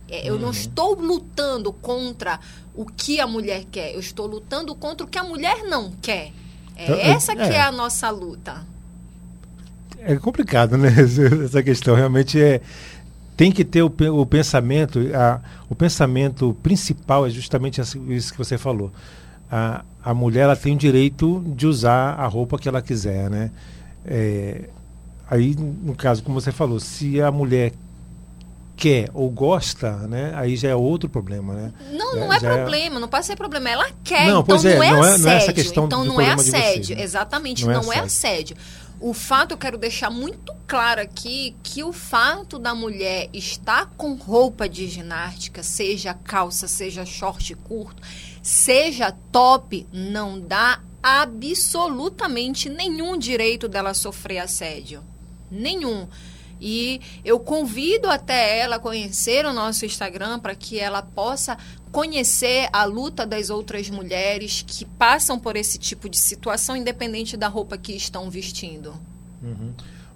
É, 0.09 0.27
Eu 0.27 0.39
não 0.39 0.53
estou 0.53 0.95
lutando 0.95 1.71
contra 1.71 2.41
o 2.75 2.87
que 2.87 3.21
a 3.21 3.27
mulher 3.27 3.67
quer, 3.71 3.93
eu 3.93 4.01
estou 4.01 4.27
lutando 4.27 4.75
contra 4.75 5.07
o 5.07 5.11
que 5.11 5.19
a 5.19 5.23
mulher 5.23 5.65
não 5.65 5.93
quer. 6.01 6.33
É 6.75 6.85
Então, 6.85 6.97
essa 6.97 7.37
que 7.37 7.43
é. 7.43 7.57
é 7.57 7.61
a 7.61 7.71
nossa 7.71 8.09
luta. 8.09 8.67
É 10.01 10.17
complicado, 10.17 10.77
né? 10.77 10.89
Essa 11.45 11.63
questão 11.63 11.95
realmente 11.95 12.41
é 12.41 12.61
tem 13.37 13.53
que 13.53 13.65
ter 13.65 13.83
o, 13.83 13.87
o 13.87 14.27
pensamento, 14.27 14.99
a, 15.15 15.41
o 15.71 15.75
pensamento 15.75 16.57
principal 16.61 17.25
é 17.25 17.31
justamente 17.31 17.81
isso 17.81 18.33
que 18.33 18.39
você 18.39 18.59
falou. 18.59 18.91
A, 19.49 19.85
a 20.03 20.13
mulher 20.13 20.41
ela 20.41 20.57
tem 20.57 20.75
o 20.75 20.77
direito 20.79 21.45
de 21.55 21.65
usar 21.65 22.15
a 22.15 22.27
roupa 22.27 22.59
que 22.59 22.69
ela 22.69 22.83
quiser, 22.83 23.31
né? 23.31 23.53
É, 24.05 24.69
aí, 25.31 25.55
no 25.55 25.95
caso, 25.95 26.21
como 26.25 26.41
você 26.41 26.51
falou, 26.51 26.81
se 26.81 27.23
a 27.23 27.31
mulher 27.31 27.73
quer 28.79 29.11
ou 29.13 29.29
gosta, 29.29 29.91
né? 30.07 30.33
Aí 30.37 30.57
já 30.57 30.69
é 30.69 30.75
outro 30.75 31.09
problema, 31.11 31.53
né? 31.53 31.73
Não, 31.93 32.15
não 32.15 32.33
é 32.33 32.39
já 32.39 32.55
problema, 32.55 33.01
não 33.01 33.09
pode 33.09 33.27
ser 33.27 33.35
problema. 33.37 33.69
Ela 33.69 33.91
quer, 34.05 34.27
Não, 34.27 34.41
então 34.41 34.45
pois 34.45 34.65
é, 34.65 34.77
não 34.77 34.83
é 34.85 34.91
não 34.93 34.97
é- 35.05 35.09
assédio. 35.09 35.25
não 35.25 35.31
é 35.33 35.37
essa 35.37 35.53
questão 35.53 35.85
então 35.87 36.05
não 36.05 36.21
é 36.21 36.31
assédio. 36.33 36.97
né? 36.97 37.03
Exatamente, 37.03 37.65
Não 37.65 37.73
é 37.73 37.75
não, 37.75 37.93
é 37.93 37.99
assédio. 37.99 38.57
assédio. 38.57 38.57
O 39.01 39.13
fato, 39.15 39.53
eu 39.53 39.59
quero 39.59 39.79
deixar 39.79 40.11
muito 40.11 40.53
claro 40.67 41.01
aqui 41.01 41.55
que 41.63 41.85
o 41.85 41.93
fato 41.93 42.59
da 42.59 42.75
mulher 42.75 43.29
estar 43.33 43.87
com 43.97 44.15
roupa 44.15 44.69
de 44.69 44.89
ginástica, 44.89 45.63
seja 45.63 46.15
calça, 46.15 46.67
seja 46.67 47.05
short 47.07 47.55
curto, 47.55 48.03
seja 48.43 49.13
top, 49.31 49.87
não 49.93 50.41
dá 50.41 50.81
absolutamente 51.01 52.69
nenhum 52.69 53.17
direito 53.17 53.69
dela 53.69 53.95
sofrer 53.95 54.39
assédio. 54.39 55.03
Nenhum. 55.51 56.07
E 56.61 57.01
eu 57.25 57.39
convido 57.39 58.09
até 58.09 58.59
ela 58.59 58.77
a 58.77 58.81
conhecer 58.81 59.47
o 59.47 59.53
nosso 59.53 59.85
Instagram 59.85 60.39
para 60.39 60.55
que 60.55 60.79
ela 60.79 61.03
possa 61.03 61.57
conhecer 61.91 62.69
a 62.73 62.85
luta 62.85 63.27
das 63.27 63.51
outras 63.51 63.89
mulheres 63.89 64.65
que 64.67 64.85
passam 64.85 65.39
por 65.39 65.57
esse 65.57 65.79
tipo 65.79 66.09
de 66.09 66.19
situação, 66.19 66.77
independente 66.77 67.37
da 67.37 67.49
roupa 67.49 67.79
que 67.79 67.93
estão 67.93 68.31
vestindo. 68.31 68.95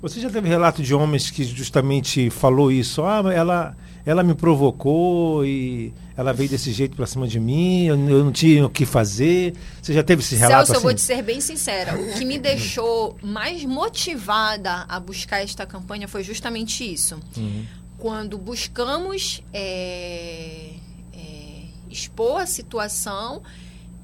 Você 0.01 0.21
já 0.21 0.29
teve 0.29 0.49
relato 0.49 0.83
de 0.83 0.95
homens 0.95 1.31
que 1.31 1.45
justamente 1.45 2.29
falou 2.29 2.73
isso? 2.73 3.03
Ah, 3.03 3.23
ela, 3.33 3.77
ela 4.05 4.23
me 4.23 4.35
provocou 4.35 5.45
e 5.45 5.93
ela 6.17 6.33
veio 6.33 6.51
desse 6.51 6.73
jeito 6.73 6.97
pra 6.97 7.07
cima 7.07 7.27
de 7.27 7.39
mim, 7.39 7.87
eu, 7.87 7.95
eu 8.09 8.25
não 8.25 8.33
tinha 8.33 8.67
o 8.67 8.71
que 8.71 8.85
fazer. 8.85 9.55
Você 9.81 9.93
já 9.93 10.03
teve 10.03 10.23
esse 10.23 10.35
relato 10.35 10.67
Celso, 10.67 10.73
eu 10.73 10.77
assim? 10.77 10.83
vou 10.83 10.95
te 10.95 11.01
ser 11.01 11.23
bem 11.23 11.41
sincera. 11.41 11.99
O 11.99 12.15
que 12.15 12.25
me 12.25 12.39
deixou 12.39 13.17
mais 13.23 13.65
motivada 13.65 14.85
a 14.89 14.99
buscar 14.99 15.43
esta 15.43 15.65
campanha 15.65 16.09
foi 16.09 16.23
justamente 16.25 16.91
isso. 16.91 17.19
Uhum. 17.37 17.65
Quando 17.97 18.37
buscamos 18.37 19.43
é, 19.53 20.73
é, 21.15 21.63
expor 21.89 22.41
a 22.41 22.47
situação, 22.47 23.43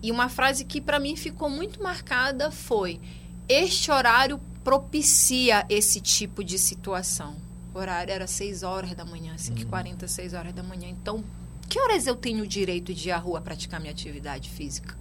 e 0.03 0.11
uma 0.13 0.29
frase 0.29 0.65
que 0.65 0.81
para 0.81 1.01
mim 1.01 1.17
ficou 1.17 1.51
muito 1.51 1.83
marcada 1.83 2.51
foi: 2.51 3.01
Este 3.49 3.91
horário 3.91 4.41
propicia 4.63 5.67
esse 5.69 6.01
tipo 6.01 6.45
de 6.45 6.59
situação. 6.59 7.48
Horário 7.79 8.13
era 8.13 8.27
6 8.27 8.63
horas 8.63 8.95
da 8.95 9.05
manhã, 9.05 9.35
5h40, 9.37 10.07
6 10.07 10.35
horas 10.35 10.53
da 10.53 10.63
manhã. 10.63 10.89
Então, 10.89 11.25
que 11.69 11.79
horas 11.81 12.07
eu 12.07 12.17
tenho 12.17 12.45
o 12.45 12.47
direito 12.47 12.95
de 12.95 13.09
ir 13.09 13.13
à 13.13 13.19
rua 13.19 13.41
praticar 13.41 13.81
minha 13.81 13.93
atividade 13.93 14.49
física? 14.51 14.97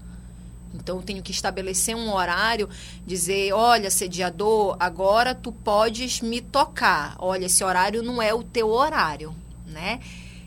Então 0.74 0.98
eu 0.98 1.04
tenho 1.04 1.24
que 1.24 1.32
estabelecer 1.32 1.96
um 1.96 2.14
horário, 2.14 2.70
dizer, 3.06 3.54
olha, 3.54 3.90
sediador, 3.90 4.76
agora 4.80 5.34
tu 5.34 5.52
podes 5.52 6.22
me 6.22 6.42
tocar. 6.42 7.16
Olha, 7.20 7.46
esse 7.46 7.64
horário 7.64 8.04
não 8.04 8.22
é 8.22 8.34
o 8.34 8.44
teu 8.44 8.70
horário, 8.70 9.34
né? 9.66 10.00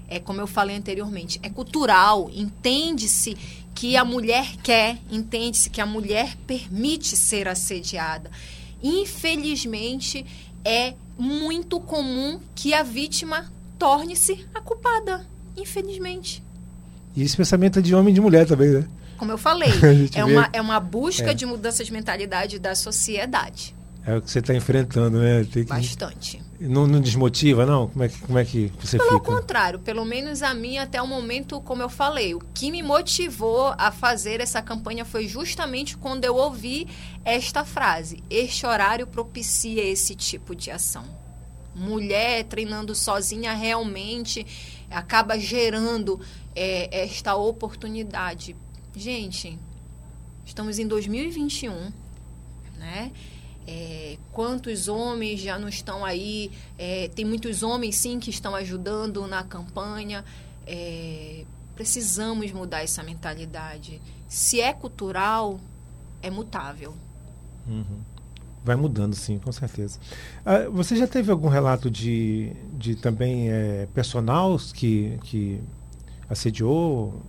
É 0.09 0.19
como 0.19 0.41
eu 0.41 0.47
falei 0.47 0.77
anteriormente, 0.77 1.39
é 1.43 1.49
cultural, 1.49 2.29
entende-se 2.35 3.37
que 3.75 3.97
a 3.97 4.05
mulher 4.05 4.57
quer, 4.57 4.99
entende-se 5.11 5.71
que 5.71 5.81
a 5.81 5.87
mulher 5.87 6.37
permite 6.47 7.17
ser 7.17 7.47
assediada. 7.47 8.31
Infelizmente, 8.83 10.27
é 10.65 10.95
muito 11.19 11.79
comum 11.81 12.41
que 12.55 12.73
a 12.75 12.83
vítima 12.83 13.47
torne-se 13.79 14.47
a 14.55 14.61
culpada, 14.61 15.27
infelizmente. 15.57 16.43
E 17.17 17.23
esse 17.23 17.37
pensamento 17.37 17.79
é 17.79 17.83
de 17.83 17.95
homem 17.95 18.13
e 18.13 18.15
de 18.15 18.21
mulher 18.21 18.47
também, 18.47 18.71
né? 18.71 18.89
Como 19.17 19.31
eu 19.33 19.39
falei, 19.39 19.71
é 20.15 20.25
vê- 20.25 20.33
uma, 20.33 20.49
é 20.53 20.61
uma 20.61 20.81
busca 20.81 21.31
É. 21.31 21.35
de 21.35 21.45
mudança 21.45 21.85
de 21.85 21.93
mentalidade 21.93 22.59
da 22.59 22.75
sociedade. 22.75 23.75
É 24.07 24.17
o 24.17 24.23
que 24.23 24.31
você 24.31 24.39
está 24.39 24.55
enfrentando, 24.55 25.19
né? 25.19 25.45
Tem 25.45 25.65
que- 25.65 25.69
Bastante. 25.71 26.43
Não, 26.61 26.87
não 26.87 27.01
desmotiva, 27.01 27.65
não? 27.65 27.89
Como 27.89 28.05
é 28.05 28.09
que, 28.09 28.19
como 28.21 28.39
é 28.39 28.45
que 28.45 28.71
você 28.79 28.99
Pelo 28.99 29.13
fica? 29.13 29.21
contrário, 29.25 29.79
pelo 29.79 30.05
menos 30.05 30.43
a 30.43 30.53
mim 30.53 30.77
até 30.77 31.01
o 31.01 31.07
momento, 31.07 31.61
como 31.63 31.83
eu 31.83 31.89
falei, 31.89 32.35
o 32.35 32.41
que 32.53 32.71
me 32.71 32.83
motivou 32.83 33.75
a 33.79 33.91
fazer 33.91 34.41
essa 34.41 34.61
campanha 34.61 35.05
foi 35.05 35.27
justamente 35.27 35.97
quando 35.97 36.25
eu 36.27 36.37
ouvi 36.37 36.87
esta 37.25 37.65
frase: 37.65 38.23
este 38.29 38.67
horário 38.67 39.07
propicia 39.07 39.83
esse 39.83 40.15
tipo 40.15 40.55
de 40.55 40.71
ação. 40.71 41.05
Mulher 41.75 42.45
treinando 42.45 42.95
sozinha 42.95 43.55
realmente 43.55 44.47
acaba 44.91 45.39
gerando 45.39 46.21
é, 46.55 47.05
esta 47.05 47.37
oportunidade. 47.37 48.55
Gente, 48.95 49.59
estamos 50.45 50.79
em 50.79 50.87
2021, 50.87 51.93
né? 52.77 53.13
É, 53.73 54.17
quantos 54.33 54.89
homens 54.89 55.39
já 55.39 55.57
não 55.57 55.69
estão 55.69 56.05
aí? 56.05 56.51
É, 56.77 57.09
tem 57.15 57.25
muitos 57.25 57.63
homens, 57.63 57.95
sim, 57.95 58.19
que 58.19 58.29
estão 58.29 58.53
ajudando 58.57 59.25
na 59.29 59.45
campanha. 59.45 60.25
É, 60.67 61.45
precisamos 61.77 62.51
mudar 62.51 62.83
essa 62.83 63.01
mentalidade. 63.05 64.03
Se 64.27 64.61
é 64.61 64.73
cultural, 64.73 65.61
é 66.21 66.31
mutável. 66.31 66.95
Vai 68.65 68.75
mudando, 68.75 69.15
sim, 69.15 69.39
com 69.39 69.53
certeza. 69.53 70.01
Ah, 70.45 70.69
você 70.69 70.97
já 70.97 71.07
teve 71.07 71.31
algum 71.31 71.49
relato 71.49 71.89
de, 71.89 72.53
de 72.77 72.97
também 72.97 73.51
eh, 73.51 73.89
personal 73.95 74.59
que, 74.75 75.17
que 75.23 75.61
assediou? 76.29 77.23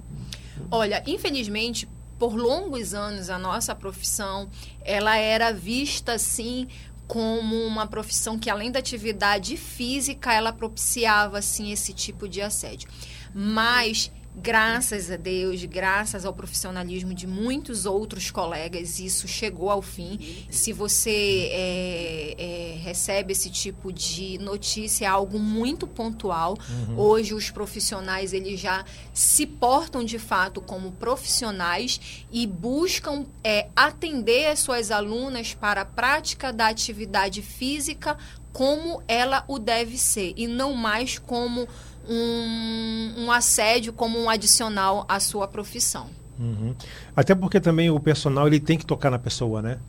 Olha, 0.69 1.03
infelizmente, 1.05 1.87
por 2.21 2.35
longos 2.35 2.93
anos 2.93 3.31
a 3.31 3.39
nossa 3.39 3.73
profissão, 3.73 4.47
ela 4.85 5.17
era 5.17 5.51
vista 5.51 6.13
assim 6.13 6.67
como 7.07 7.65
uma 7.65 7.87
profissão 7.87 8.37
que 8.37 8.47
além 8.47 8.69
da 8.69 8.77
atividade 8.77 9.57
física, 9.57 10.31
ela 10.31 10.53
propiciava 10.53 11.39
assim 11.39 11.71
esse 11.71 11.93
tipo 11.93 12.29
de 12.29 12.39
assédio. 12.39 12.87
Mas 13.33 14.11
graças 14.35 15.11
a 15.11 15.17
Deus, 15.17 15.63
graças 15.65 16.25
ao 16.25 16.33
profissionalismo 16.33 17.13
de 17.13 17.27
muitos 17.27 17.85
outros 17.85 18.31
colegas, 18.31 18.99
isso 18.99 19.27
chegou 19.27 19.69
ao 19.69 19.81
fim. 19.81 20.45
Se 20.49 20.71
você 20.71 21.49
é, 21.51 22.35
é, 22.37 22.77
recebe 22.81 23.33
esse 23.33 23.49
tipo 23.49 23.91
de 23.91 24.37
notícia, 24.39 25.05
é 25.05 25.07
algo 25.07 25.37
muito 25.37 25.85
pontual. 25.85 26.57
Hoje 26.95 27.33
os 27.33 27.49
profissionais 27.49 28.33
eles 28.33 28.59
já 28.59 28.85
se 29.13 29.45
portam 29.45 30.03
de 30.03 30.17
fato 30.17 30.61
como 30.61 30.91
profissionais 30.93 32.25
e 32.31 32.47
buscam 32.47 33.25
é, 33.43 33.67
atender 33.75 34.47
as 34.47 34.59
suas 34.59 34.91
alunas 34.91 35.53
para 35.53 35.81
a 35.81 35.85
prática 35.85 36.53
da 36.53 36.67
atividade 36.67 37.41
física 37.41 38.17
como 38.53 39.01
ela 39.07 39.43
o 39.47 39.57
deve 39.57 39.97
ser 39.97 40.33
e 40.35 40.47
não 40.47 40.73
mais 40.73 41.17
como 41.17 41.67
um, 42.07 43.13
um 43.25 43.31
assédio, 43.31 43.93
como 43.93 44.19
um 44.19 44.29
adicional 44.29 45.05
à 45.07 45.19
sua 45.19 45.47
profissão. 45.47 46.09
Uhum. 46.39 46.75
Até 47.15 47.35
porque 47.35 47.59
também 47.59 47.89
o 47.89 47.99
personal 47.99 48.47
ele 48.47 48.59
tem 48.59 48.77
que 48.77 48.85
tocar 48.85 49.09
na 49.11 49.19
pessoa, 49.19 49.61
né? 49.61 49.79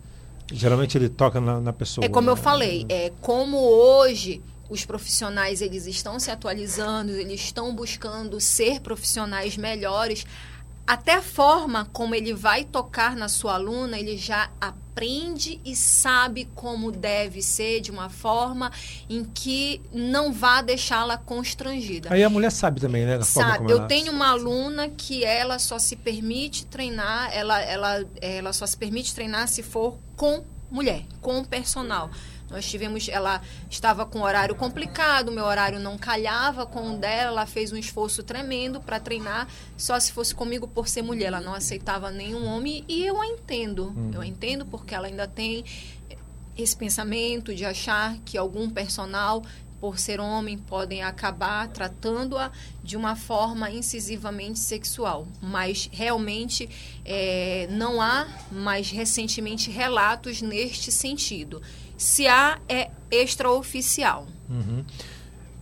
Geralmente 0.52 0.98
ele 0.98 1.08
toca 1.08 1.40
na, 1.40 1.60
na 1.60 1.72
pessoa. 1.72 2.04
É 2.04 2.08
como 2.08 2.28
eu 2.28 2.36
né? 2.36 2.42
falei, 2.42 2.86
é 2.88 3.10
como 3.20 3.56
hoje 3.58 4.42
os 4.68 4.84
profissionais 4.84 5.60
eles 5.60 5.86
estão 5.86 6.18
se 6.18 6.30
atualizando, 6.30 7.12
eles 7.12 7.40
estão 7.40 7.74
buscando 7.74 8.40
ser 8.40 8.80
profissionais 8.80 9.56
melhores. 9.56 10.26
Até 10.86 11.14
a 11.14 11.22
forma 11.22 11.88
como 11.92 12.14
ele 12.14 12.34
vai 12.34 12.64
tocar 12.64 13.14
na 13.16 13.28
sua 13.28 13.54
aluna, 13.54 13.98
ele 13.98 14.16
já 14.16 14.50
aprende 14.60 15.60
e 15.64 15.74
sabe 15.76 16.48
como 16.54 16.90
deve 16.90 17.40
ser 17.40 17.80
de 17.80 17.90
uma 17.90 18.10
forma 18.10 18.70
em 19.08 19.24
que 19.24 19.80
não 19.92 20.32
vá 20.32 20.60
deixá-la 20.60 21.16
constrangida. 21.16 22.08
Aí 22.12 22.22
a 22.22 22.28
mulher 22.28 22.50
sabe 22.50 22.80
também, 22.80 23.06
né? 23.06 23.20
Sabe, 23.22 23.70
eu 23.70 23.78
ela- 23.78 23.86
tenho 23.86 24.12
uma 24.12 24.30
aluna 24.30 24.88
que 24.88 25.24
ela 25.24 25.58
só 25.58 25.78
se 25.78 25.94
permite 25.96 26.66
treinar, 26.66 27.30
ela, 27.32 27.60
ela, 27.62 28.04
ela 28.20 28.52
só 28.52 28.66
se 28.66 28.76
permite 28.76 29.14
treinar 29.14 29.46
se 29.48 29.62
for 29.62 29.96
com 30.16 30.44
mulher, 30.70 31.04
com 31.20 31.44
personal. 31.44 32.10
Nós 32.52 32.68
tivemos, 32.68 33.08
ela 33.08 33.40
estava 33.70 34.04
com 34.04 34.20
horário 34.20 34.54
complicado, 34.54 35.32
meu 35.32 35.44
horário 35.44 35.80
não 35.80 35.96
calhava 35.96 36.66
com 36.66 36.94
o 36.94 36.98
dela, 36.98 37.30
ela 37.30 37.46
fez 37.46 37.72
um 37.72 37.76
esforço 37.76 38.22
tremendo 38.22 38.80
para 38.80 39.00
treinar, 39.00 39.48
só 39.76 39.98
se 39.98 40.12
fosse 40.12 40.34
comigo 40.34 40.68
por 40.68 40.86
ser 40.86 41.02
mulher, 41.02 41.26
ela 41.26 41.40
não 41.40 41.54
aceitava 41.54 42.10
nenhum 42.10 42.46
homem 42.46 42.84
e 42.86 43.04
eu 43.04 43.20
a 43.20 43.26
entendo. 43.26 43.94
Eu 44.12 44.20
a 44.20 44.26
entendo 44.26 44.66
porque 44.66 44.94
ela 44.94 45.06
ainda 45.06 45.26
tem 45.26 45.64
esse 46.56 46.76
pensamento 46.76 47.54
de 47.54 47.64
achar 47.64 48.18
que 48.24 48.36
algum 48.36 48.68
personal, 48.68 49.42
por 49.80 49.98
ser 49.98 50.20
homem, 50.20 50.58
podem 50.58 51.02
acabar 51.02 51.66
tratando-a 51.68 52.52
de 52.84 52.96
uma 52.96 53.16
forma 53.16 53.70
incisivamente 53.70 54.58
sexual. 54.58 55.26
Mas 55.40 55.88
realmente 55.92 56.68
é, 57.04 57.66
não 57.70 58.00
há 58.00 58.28
mais 58.50 58.90
recentemente 58.90 59.70
relatos 59.70 60.42
neste 60.42 60.92
sentido. 60.92 61.60
Se 62.02 62.26
há, 62.26 62.58
é 62.68 62.90
extraoficial. 63.12 64.26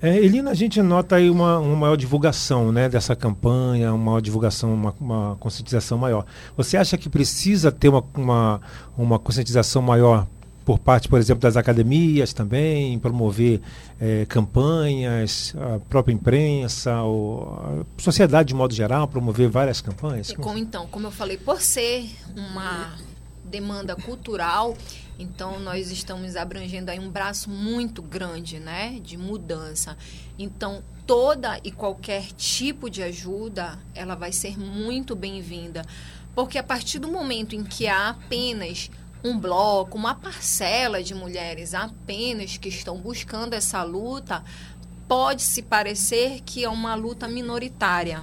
É, 0.01 0.17
Elina, 0.17 0.53
a 0.53 0.55
gente 0.55 0.81
nota 0.81 1.17
aí 1.17 1.29
uma, 1.29 1.59
uma 1.59 1.77
maior 1.77 1.97
divulgação 1.97 2.73
né, 2.73 2.89
dessa 2.89 3.15
campanha, 3.15 3.93
uma 3.93 4.07
maior 4.07 4.21
divulgação, 4.23 4.73
uma, 4.73 4.95
uma 4.99 5.37
conscientização 5.37 5.99
maior. 5.99 6.25
Você 6.57 6.79
acha 6.79 6.97
que 6.97 7.11
precisa 7.11 7.71
ter 7.71 7.91
uma, 7.91 8.03
uma, 8.15 8.61
uma 8.97 9.19
conscientização 9.19 9.83
maior 9.83 10.27
por 10.65 10.79
parte, 10.79 11.09
por 11.09 11.19
exemplo, 11.19 11.43
das 11.43 11.59
academias 11.59 12.33
também, 12.33 12.99
promover 12.99 13.61
eh, 14.01 14.25
campanhas, 14.27 15.55
a 15.59 15.79
própria 15.91 16.15
imprensa, 16.15 17.03
ou 17.03 17.85
a 17.99 18.01
sociedade 18.01 18.49
de 18.49 18.55
modo 18.55 18.73
geral, 18.73 19.07
promover 19.09 19.51
várias 19.51 19.83
campanhas? 19.83 20.31
E 20.31 20.37
como 20.37 20.57
então, 20.57 20.87
como 20.87 21.07
eu 21.07 21.11
falei, 21.11 21.37
por 21.37 21.61
ser 21.61 22.09
uma 22.35 22.95
demanda 23.45 23.97
cultural, 23.97 24.77
então 25.21 25.61
nós 25.61 25.91
estamos 25.91 26.35
abrangendo 26.35 26.91
aí 26.91 26.99
um 26.99 27.11
braço 27.11 27.51
muito 27.51 28.01
grande, 28.01 28.59
né, 28.59 28.99
de 29.03 29.19
mudança. 29.19 29.97
Então, 30.39 30.83
toda 31.07 31.61
e 31.63 31.71
qualquer 31.71 32.33
tipo 32.33 32.89
de 32.89 33.03
ajuda, 33.03 33.79
ela 33.95 34.15
vai 34.15 34.33
ser 34.33 34.59
muito 34.59 35.15
bem-vinda, 35.15 35.85
porque 36.35 36.57
a 36.57 36.63
partir 36.63 36.99
do 36.99 37.09
momento 37.09 37.55
em 37.55 37.63
que 37.63 37.87
há 37.87 38.09
apenas 38.09 38.91
um 39.23 39.39
bloco, 39.39 39.99
uma 39.99 40.15
parcela 40.15 41.03
de 41.03 41.15
mulheres 41.15 41.75
apenas 41.75 42.57
que 42.57 42.71
estão 42.71 42.97
buscando 42.97 43.53
essa 43.53 43.83
luta, 43.83 44.43
pode 45.11 45.43
se 45.43 45.61
parecer 45.61 46.39
que 46.47 46.63
é 46.63 46.69
uma 46.69 46.95
luta 46.95 47.27
minoritária. 47.27 48.23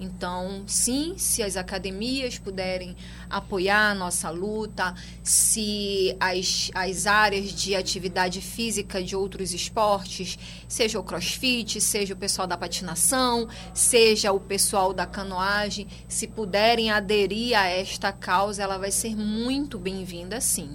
Então, 0.00 0.64
sim, 0.66 1.14
se 1.16 1.40
as 1.40 1.56
academias 1.56 2.36
puderem 2.36 2.96
apoiar 3.30 3.92
a 3.92 3.94
nossa 3.94 4.28
luta, 4.28 4.92
se 5.22 6.16
as, 6.18 6.68
as 6.74 7.06
áreas 7.06 7.52
de 7.52 7.76
atividade 7.76 8.40
física 8.40 9.00
de 9.00 9.14
outros 9.14 9.54
esportes, 9.54 10.36
seja 10.66 10.98
o 10.98 11.04
crossfit, 11.04 11.80
seja 11.80 12.14
o 12.14 12.16
pessoal 12.16 12.48
da 12.48 12.56
patinação, 12.56 13.46
seja 13.72 14.32
o 14.32 14.40
pessoal 14.40 14.92
da 14.92 15.06
canoagem, 15.06 15.86
se 16.08 16.26
puderem 16.26 16.90
aderir 16.90 17.56
a 17.56 17.68
esta 17.68 18.10
causa, 18.10 18.64
ela 18.64 18.78
vai 18.78 18.90
ser 18.90 19.14
muito 19.14 19.78
bem-vinda, 19.78 20.40
sim. 20.40 20.70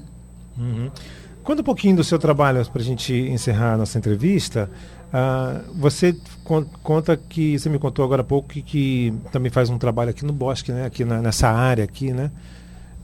Uhum. 0.57 0.89
Conta 1.45 1.61
um 1.61 1.65
pouquinho 1.65 1.97
do 1.97 2.03
seu 2.03 2.17
trabalho 2.17 2.65
para 2.71 2.81
a 2.81 2.85
gente 2.85 3.13
encerrar 3.13 3.73
a 3.73 3.77
nossa 3.77 3.99
entrevista. 3.99 4.67
Ah, 5.17 5.61
você 5.73 6.13
con- 6.43 6.65
conta 6.83 7.15
que 7.15 7.57
você 7.57 7.69
me 7.69 7.79
contou 7.79 8.03
agora 8.03 8.21
há 8.21 8.25
pouco 8.25 8.49
que, 8.49 8.61
que 8.61 9.13
também 9.31 9.49
faz 9.49 9.69
um 9.69 9.77
trabalho 9.77 10.09
aqui 10.09 10.25
no 10.25 10.33
Bosque, 10.33 10.73
né? 10.73 10.85
Aqui 10.85 11.05
na- 11.05 11.21
nessa 11.21 11.47
área 11.49 11.85
aqui, 11.85 12.11
né? 12.11 12.29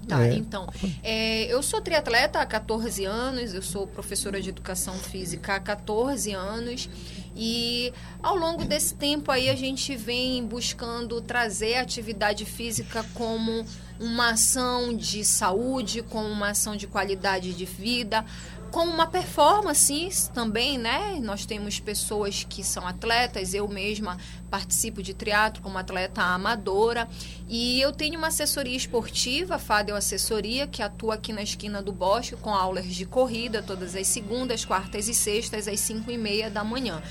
Tá, 0.09 0.27
É. 0.27 0.33
então. 0.33 0.67
é, 1.03 1.45
eu 1.45 1.63
sou 1.63 1.79
triatleta 1.79 2.39
há 2.39 2.45
14 2.45 3.05
anos, 3.05 3.53
eu 3.53 3.61
sou 3.61 3.87
professora 3.87 4.41
de 4.41 4.49
educação 4.49 4.93
física 4.95 5.55
há 5.55 5.59
14 5.61 6.33
anos. 6.33 6.89
E 7.33 7.93
ao 8.21 8.35
longo 8.35 8.65
desse 8.65 8.93
tempo 8.93 9.31
aí 9.31 9.47
a 9.47 9.55
gente 9.55 9.95
vem 9.95 10.45
buscando 10.45 11.21
trazer 11.21 11.75
a 11.75 11.81
atividade 11.81 12.43
física 12.43 13.05
como 13.13 13.63
uma 14.01 14.31
ação 14.31 14.93
de 14.93 15.23
saúde, 15.23 16.01
como 16.01 16.27
uma 16.27 16.49
ação 16.49 16.75
de 16.75 16.87
qualidade 16.87 17.53
de 17.53 17.63
vida, 17.63 18.25
como 18.71 18.91
uma 18.91 19.05
performance 19.05 20.31
também, 20.33 20.77
né? 20.77 21.19
Nós 21.21 21.45
temos 21.45 21.79
pessoas 21.79 22.45
que 22.49 22.63
são 22.63 22.87
atletas, 22.87 23.53
eu 23.53 23.67
mesma 23.67 24.17
participo 24.49 25.03
de 25.03 25.13
triatlo 25.13 25.61
como 25.61 25.77
atleta 25.77 26.21
amadora 26.21 27.07
e 27.47 27.79
eu 27.81 27.91
tenho 27.91 28.17
uma 28.17 28.27
assessoria 28.27 28.75
esportiva, 28.75 29.55
a 29.55 29.59
Fadel 29.59 29.95
Assessoria, 29.95 30.67
que 30.67 30.81
atua 30.81 31.15
aqui 31.15 31.33
na 31.33 31.43
esquina 31.43 31.81
do 31.81 31.91
Bosque 31.91 32.35
com 32.37 32.53
aulas 32.53 32.85
de 32.85 33.05
corrida 33.05 33.61
todas 33.61 33.95
as 33.95 34.07
segundas, 34.07 34.63
quartas 34.63 35.07
e 35.07 35.13
sextas 35.13 35.67
às 35.67 35.79
5 35.81 36.09
e 36.09 36.17
meia 36.17 36.49
da 36.49 36.63
manhã. 36.63 37.01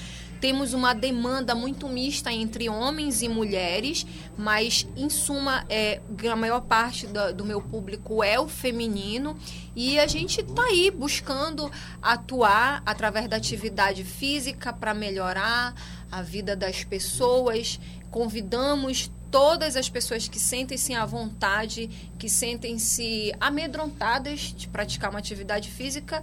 Temos 0.40 0.72
uma 0.72 0.94
demanda 0.94 1.55
muito 1.55 1.87
mista 1.87 2.33
entre 2.33 2.68
homens 2.68 3.20
e 3.20 3.29
mulheres, 3.29 4.07
mas 4.38 4.87
em 4.96 5.11
suma, 5.11 5.66
é, 5.68 6.00
a 6.31 6.37
maior 6.37 6.62
parte 6.62 7.07
da- 7.07 7.31
do 7.31 7.44
meu 7.44 7.61
público 7.61 8.24
é 8.24 8.40
o 8.40 8.48
feminino 8.48 9.37
e 9.76 9.98
a 9.98 10.07
gente 10.07 10.40
está 10.40 10.62
aí 10.64 10.90
buscando 10.90 11.70
atuar 12.00 12.83
através 12.87 13.29
da 13.29 13.37
atividade 13.37 14.03
física 14.03 14.72
para 14.72 14.94
melhorar 14.94 15.74
a 16.11 16.22
vida 16.22 16.57
das 16.57 16.85
pessoas. 16.85 17.79
Convidamos 18.11 19.11
todas 19.31 19.76
as 19.76 19.88
pessoas 19.88 20.26
que 20.26 20.40
sentem-se 20.40 20.92
à 20.92 21.07
vontade, 21.07 21.88
que 22.18 22.29
sentem-se 22.29 23.33
amedrontadas 23.38 24.53
de 24.57 24.66
praticar 24.66 25.11
uma 25.11 25.20
atividade 25.20 25.70
física, 25.70 26.20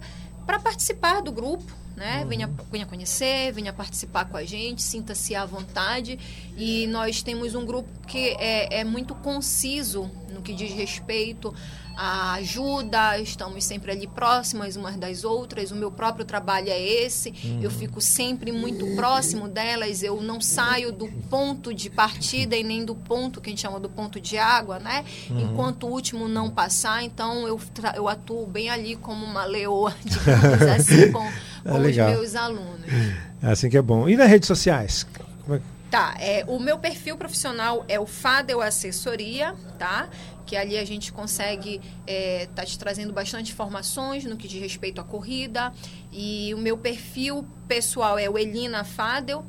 para 0.48 0.58
participar 0.58 1.20
do 1.20 1.30
grupo, 1.30 1.70
né? 1.94 2.24
Venha, 2.26 2.50
venha 2.72 2.86
conhecer, 2.86 3.52
venha 3.52 3.70
participar 3.70 4.24
com 4.24 4.38
a 4.38 4.44
gente, 4.46 4.82
sinta-se 4.82 5.34
à 5.34 5.44
vontade. 5.44 6.18
E 6.56 6.86
nós 6.86 7.22
temos 7.22 7.54
um 7.54 7.66
grupo 7.66 7.90
que 8.06 8.30
é, 8.38 8.80
é 8.80 8.82
muito 8.82 9.14
conciso 9.14 10.10
no 10.32 10.40
que 10.40 10.54
diz 10.54 10.72
respeito 10.72 11.54
à 12.00 12.34
ajuda, 12.34 13.18
estamos 13.18 13.64
sempre 13.64 13.90
ali 13.90 14.06
próximas 14.06 14.76
umas 14.76 14.94
das 14.96 15.24
outras. 15.24 15.72
O 15.72 15.74
meu 15.74 15.90
próprio 15.90 16.24
trabalho 16.24 16.68
é 16.70 16.80
esse, 16.80 17.34
eu 17.60 17.70
fico 17.72 18.00
sempre 18.00 18.52
muito 18.52 18.86
próximo 18.94 19.48
delas, 19.48 20.04
eu 20.04 20.20
não 20.22 20.40
saio 20.40 20.92
do 20.92 21.08
ponto 21.28 21.74
de 21.74 21.90
partida 21.90 22.54
e 22.56 22.62
nem 22.62 22.84
do 22.84 22.94
ponto 22.94 23.40
que 23.40 23.48
a 23.48 23.50
gente 23.50 23.62
chama 23.62 23.80
do 23.80 23.88
ponto 23.88 24.20
de 24.20 24.38
água, 24.38 24.78
né? 24.78 25.04
Enquanto 25.28 25.88
o 25.88 25.90
último 25.90 26.28
não 26.28 26.48
passar, 26.48 27.02
então 27.02 27.48
eu, 27.48 27.60
eu 27.96 28.08
atuo 28.08 28.46
bem 28.46 28.70
ali 28.70 28.94
como 28.94 29.24
uma 29.26 29.44
leoa, 29.44 29.92
digamos 30.04 30.62
assim, 30.62 31.10
com, 31.10 31.18
com 31.68 31.78
os 31.80 31.96
meus 32.10 32.34
alunos. 32.36 32.86
É 33.42 33.50
assim 33.50 33.68
que 33.68 33.76
é 33.76 33.82
bom. 33.82 34.08
E 34.08 34.16
nas 34.16 34.28
redes 34.28 34.46
sociais? 34.46 35.04
Como 35.44 35.56
é 35.56 35.58
que- 35.58 35.64
Tá, 35.90 36.14
é, 36.20 36.44
o 36.46 36.60
meu 36.60 36.78
perfil 36.78 37.16
profissional 37.16 37.82
é 37.88 37.98
o 37.98 38.04
Fadel 38.06 38.60
Assessoria, 38.60 39.54
tá? 39.78 40.06
Que 40.48 40.56
ali 40.56 40.78
a 40.78 40.84
gente 40.84 41.12
consegue 41.12 41.78
é, 42.06 42.48
tá 42.54 42.64
te 42.64 42.78
trazendo 42.78 43.12
bastante 43.12 43.52
informações 43.52 44.24
no 44.24 44.34
que 44.34 44.48
diz 44.48 44.58
respeito 44.62 44.98
à 44.98 45.04
corrida. 45.04 45.70
E 46.10 46.54
o 46.54 46.58
meu 46.58 46.78
perfil 46.78 47.46
pessoal 47.68 48.18
é 48.18 48.28
o 48.30 48.38
Elina 48.38 48.82
Fadel. 48.82 49.44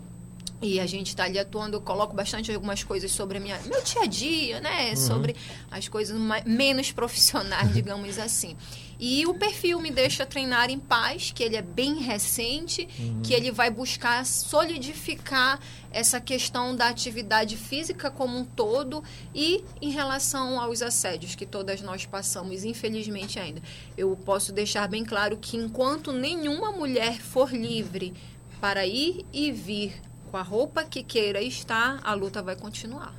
E 0.61 0.77
a 0.77 0.85
gente 0.85 1.07
está 1.07 1.23
ali 1.23 1.39
atuando, 1.39 1.77
eu 1.77 1.81
coloco 1.81 2.13
bastante 2.13 2.51
algumas 2.53 2.83
coisas 2.83 3.09
sobre 3.13 3.37
a 3.37 3.39
minha, 3.39 3.57
meu 3.61 3.81
dia 3.81 4.01
a 4.01 4.05
dia, 4.05 4.59
né? 4.59 4.93
Sobre 4.97 5.33
as 5.71 5.87
coisas 5.87 6.19
ma- 6.19 6.41
menos 6.45 6.91
profissionais, 6.91 7.71
digamos 7.73 8.19
assim. 8.19 8.57
E 8.99 9.25
o 9.25 9.33
perfil 9.33 9.79
Me 9.79 9.89
Deixa 9.89 10.25
Treinar 10.25 10.69
em 10.69 10.77
Paz, 10.77 11.31
que 11.31 11.41
ele 11.41 11.55
é 11.55 11.61
bem 11.61 11.99
recente, 11.99 12.85
que 13.23 13.33
ele 13.33 13.49
vai 13.49 13.71
buscar 13.71 14.25
solidificar 14.25 15.57
essa 15.89 16.19
questão 16.19 16.75
da 16.75 16.89
atividade 16.89 17.55
física 17.55 18.11
como 18.11 18.37
um 18.37 18.43
todo 18.43 19.01
e 19.33 19.63
em 19.81 19.89
relação 19.89 20.59
aos 20.59 20.81
assédios 20.81 21.33
que 21.33 21.45
todas 21.45 21.81
nós 21.81 22.05
passamos, 22.05 22.65
infelizmente 22.65 23.39
ainda. 23.39 23.61
Eu 23.97 24.15
posso 24.17 24.51
deixar 24.51 24.87
bem 24.89 25.05
claro 25.05 25.37
que 25.37 25.55
enquanto 25.55 26.11
nenhuma 26.11 26.73
mulher 26.73 27.21
for 27.21 27.53
livre 27.53 28.13
para 28.59 28.85
ir 28.85 29.25
e 29.31 29.49
vir 29.49 29.93
com 30.29 30.35
a 30.35 30.41
roupa 30.41 30.83
que 30.83 31.03
queira 31.03 31.41
estar, 31.41 31.99
a 32.03 32.13
luta 32.13 32.41
vai 32.41 32.55
continuar. 32.55 33.15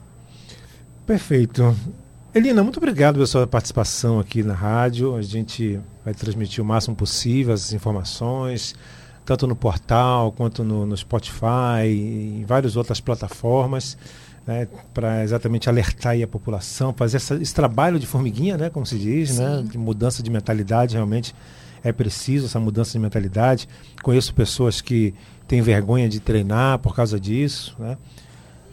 Perfeito. 1.07 1.75
Elina, 2.33 2.63
muito 2.63 2.77
obrigado 2.77 3.15
pela 3.15 3.27
sua 3.27 3.47
participação 3.47 4.21
aqui 4.21 4.43
na 4.43 4.55
rádio. 4.55 5.17
A 5.17 5.23
gente 5.23 5.81
vai 6.05 6.15
transmitir 6.15 6.63
o 6.63 6.67
máximo 6.67 6.95
possível 6.95 7.53
as 7.53 7.73
informações, 7.73 8.75
tanto 9.25 9.47
no 9.49 9.57
portal 9.57 10.31
quanto 10.33 10.63
no, 10.63 10.87
no 10.87 10.97
Spotify 10.97 11.87
e 11.87 12.41
em 12.41 12.45
várias 12.45 12.77
outras 12.77 13.01
plataformas, 13.01 13.99
né, 14.47 14.69
para 14.95 15.25
exatamente 15.25 15.69
alertar 15.69 16.15
a 16.23 16.27
população, 16.27 16.93
fazer 16.93 17.17
essa- 17.17 17.35
esse 17.35 17.55
trabalho 17.55 17.99
de 17.99 18.07
formiguinha, 18.07 18.57
né, 18.57 18.71
como 18.71 18.87
se 18.87 18.97
diz, 18.97 19.37
né, 19.39 19.65
de 19.69 19.77
mudança 19.77 20.23
de 20.23 20.31
mentalidade 20.31 20.95
realmente 20.95 21.35
é 21.83 21.93
preciso 21.93 22.47
essa 22.47 22.61
mudança 22.61 22.93
de 22.93 22.99
mentalidade. 23.01 23.69
Conheço 24.03 24.33
pessoas 24.35 24.81
que 24.81 25.15
têm 25.49 25.63
vergonha 25.63 26.09
de 26.09 26.21
treinar 26.21 26.79
por 26.79 26.95
causa 26.95 27.19
disso, 27.19 27.75
né? 27.79 27.97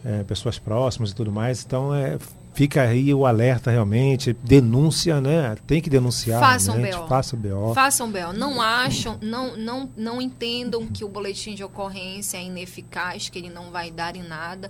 é, 0.04 0.22
pessoas 0.22 0.58
próximas 0.58 1.10
e 1.10 1.14
tudo 1.14 1.32
mais. 1.32 1.64
Então, 1.64 1.94
é, 1.94 2.18
fica 2.58 2.82
aí 2.82 3.14
o 3.14 3.24
alerta 3.24 3.70
realmente, 3.70 4.32
denúncia, 4.42 5.20
né? 5.20 5.54
Tem 5.64 5.80
que 5.80 5.88
denunciar. 5.88 6.40
Façam 6.40 6.74
realmente, 6.74 6.98
BO. 6.98 7.06
Faça 7.06 7.36
o 7.36 7.38
BO. 7.38 7.72
Façam 7.72 8.10
Bel, 8.10 8.32
não 8.32 8.60
acham, 8.60 9.16
não, 9.22 9.56
não, 9.56 9.88
não 9.96 10.20
entendam 10.20 10.84
que 10.88 11.04
o 11.04 11.08
boletim 11.08 11.54
de 11.54 11.62
ocorrência 11.62 12.36
é 12.36 12.42
ineficaz, 12.42 13.28
que 13.28 13.38
ele 13.38 13.48
não 13.48 13.70
vai 13.70 13.92
dar 13.92 14.16
em 14.16 14.24
nada, 14.24 14.68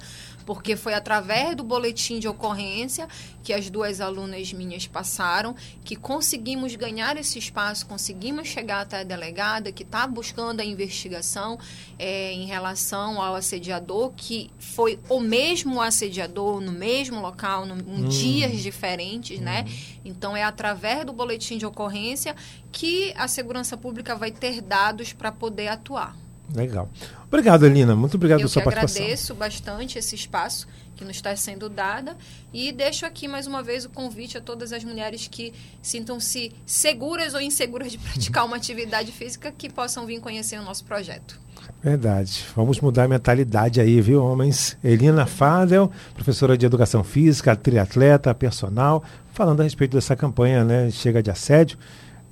porque 0.49 0.77
foi 0.77 0.95
através 0.95 1.55
do 1.55 1.63
boletim 1.63 2.19
de 2.19 2.27
ocorrência 2.27 3.07
que 3.43 3.53
as 3.53 3.69
duas 3.69 4.01
alunas 4.01 4.51
minhas 4.51 4.87
passaram, 4.87 5.55
que 5.85 5.95
conseguimos 5.95 6.75
ganhar 6.75 7.19
esse 7.19 7.39
espaço, 7.39 7.85
conseguimos 7.85 8.49
chegar 8.49 8.81
até 8.81 9.01
a 9.01 9.05
delegada 9.05 9.71
que 9.71 9.83
está 9.83 10.07
buscando 10.07 10.61
a 10.61 10.65
investigação 10.65 11.59
é, 11.99 12.33
em 12.33 12.47
relação 12.47 13.21
ao 13.21 13.35
assediador, 13.35 14.11
que 14.17 14.51
foi 14.59 14.99
o 15.11 15.21
mesmo 15.21 15.83
assediador 15.83 16.63
no 16.63 16.73
mesmo 16.73 17.21
local, 17.21 17.67
no, 17.67 17.77
em 17.77 18.09
dias 18.09 18.63
diferentes, 18.63 19.39
né? 19.41 19.67
Então 20.03 20.35
é 20.35 20.45
através 20.45 21.05
do 21.05 21.13
boletim 21.13 21.59
de 21.59 21.67
ocorrência 21.67 22.35
que 22.73 23.13
a 23.19 23.29
segurança 23.29 23.77
pública 23.77 24.17
vai 24.17 24.31
ter 24.31 24.63
dados 24.63 25.13
para 25.13 25.31
poder 25.31 25.69
atuar. 25.69 26.17
Legal. 26.55 26.89
Obrigado, 27.27 27.67
Elina. 27.67 27.95
Muito 27.95 28.17
obrigado 28.17 28.41
Eu 28.41 28.49
pela 28.49 28.53
sua 28.53 28.63
participação. 28.63 29.03
agradeço 29.03 29.35
bastante 29.35 29.99
esse 29.99 30.15
espaço 30.15 30.67
que 30.97 31.05
nos 31.05 31.17
está 31.17 31.35
sendo 31.37 31.69
dada 31.69 32.17
e 32.53 32.73
deixo 32.73 33.07
aqui 33.07 33.29
mais 33.29 33.47
uma 33.47 33.63
vez 33.63 33.85
o 33.85 33.91
convite 33.91 34.37
a 34.37 34.41
todas 34.41 34.73
as 34.73 34.83
mulheres 34.83 35.29
que 35.29 35.53
sintam-se 35.81 36.53
seguras 36.67 37.35
ou 37.35 37.41
inseguras 37.41 37.93
de 37.93 37.99
praticar 37.99 38.45
uma 38.45 38.57
atividade 38.57 39.13
física 39.13 39.53
que 39.57 39.71
possam 39.71 40.07
vir 40.07 40.21
conhecer 40.21 40.59
o 40.59 40.63
nosso 40.63 40.85
projeto. 40.85 41.39
Verdade. 41.83 42.45
Vamos 42.57 42.81
mudar 42.81 43.05
a 43.05 43.09
mentalidade 43.09 43.81
aí, 43.81 44.01
viu, 44.01 44.25
homens? 44.25 44.77
Elina 44.83 45.27
Fadel, 45.27 45.93
professora 46.15 46.59
de 46.59 46.67
Educação 46.67 47.05
Física, 47.05 47.55
triatleta, 47.55 48.35
personal, 48.35 49.05
falando 49.33 49.61
a 49.61 49.65
respeito 49.65 49.93
dessa 49.93 50.17
campanha, 50.17 50.65
né? 50.65 50.91
Chega 50.91 51.23
de 51.23 51.31
assédio 51.31 51.79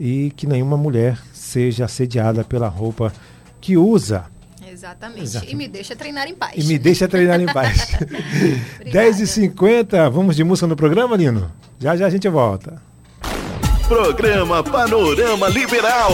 e 0.00 0.32
que 0.36 0.46
nenhuma 0.46 0.76
mulher 0.76 1.18
seja 1.32 1.84
assediada 1.84 2.42
pela 2.42 2.68
roupa 2.68 3.12
que 3.60 3.76
usa. 3.76 4.26
Exatamente. 4.70 5.22
Exato. 5.22 5.46
E 5.48 5.54
me 5.54 5.68
deixa 5.68 5.96
treinar 5.96 6.28
em 6.28 6.34
paz. 6.34 6.52
E 6.56 6.64
me 6.64 6.78
deixa 6.78 7.08
treinar 7.08 7.40
em 7.40 7.46
paz. 7.46 7.94
Obrigada. 8.80 9.10
10h50, 9.10 10.10
vamos 10.10 10.36
de 10.36 10.44
música 10.44 10.66
no 10.66 10.76
programa, 10.76 11.16
Lino? 11.16 11.50
Já 11.78 11.96
já 11.96 12.06
a 12.06 12.10
gente 12.10 12.28
volta. 12.28 12.80
Programa 13.88 14.64
Panorama 14.64 15.48
Liberal. 15.48 16.12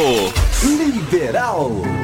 Liberal. 0.63 2.02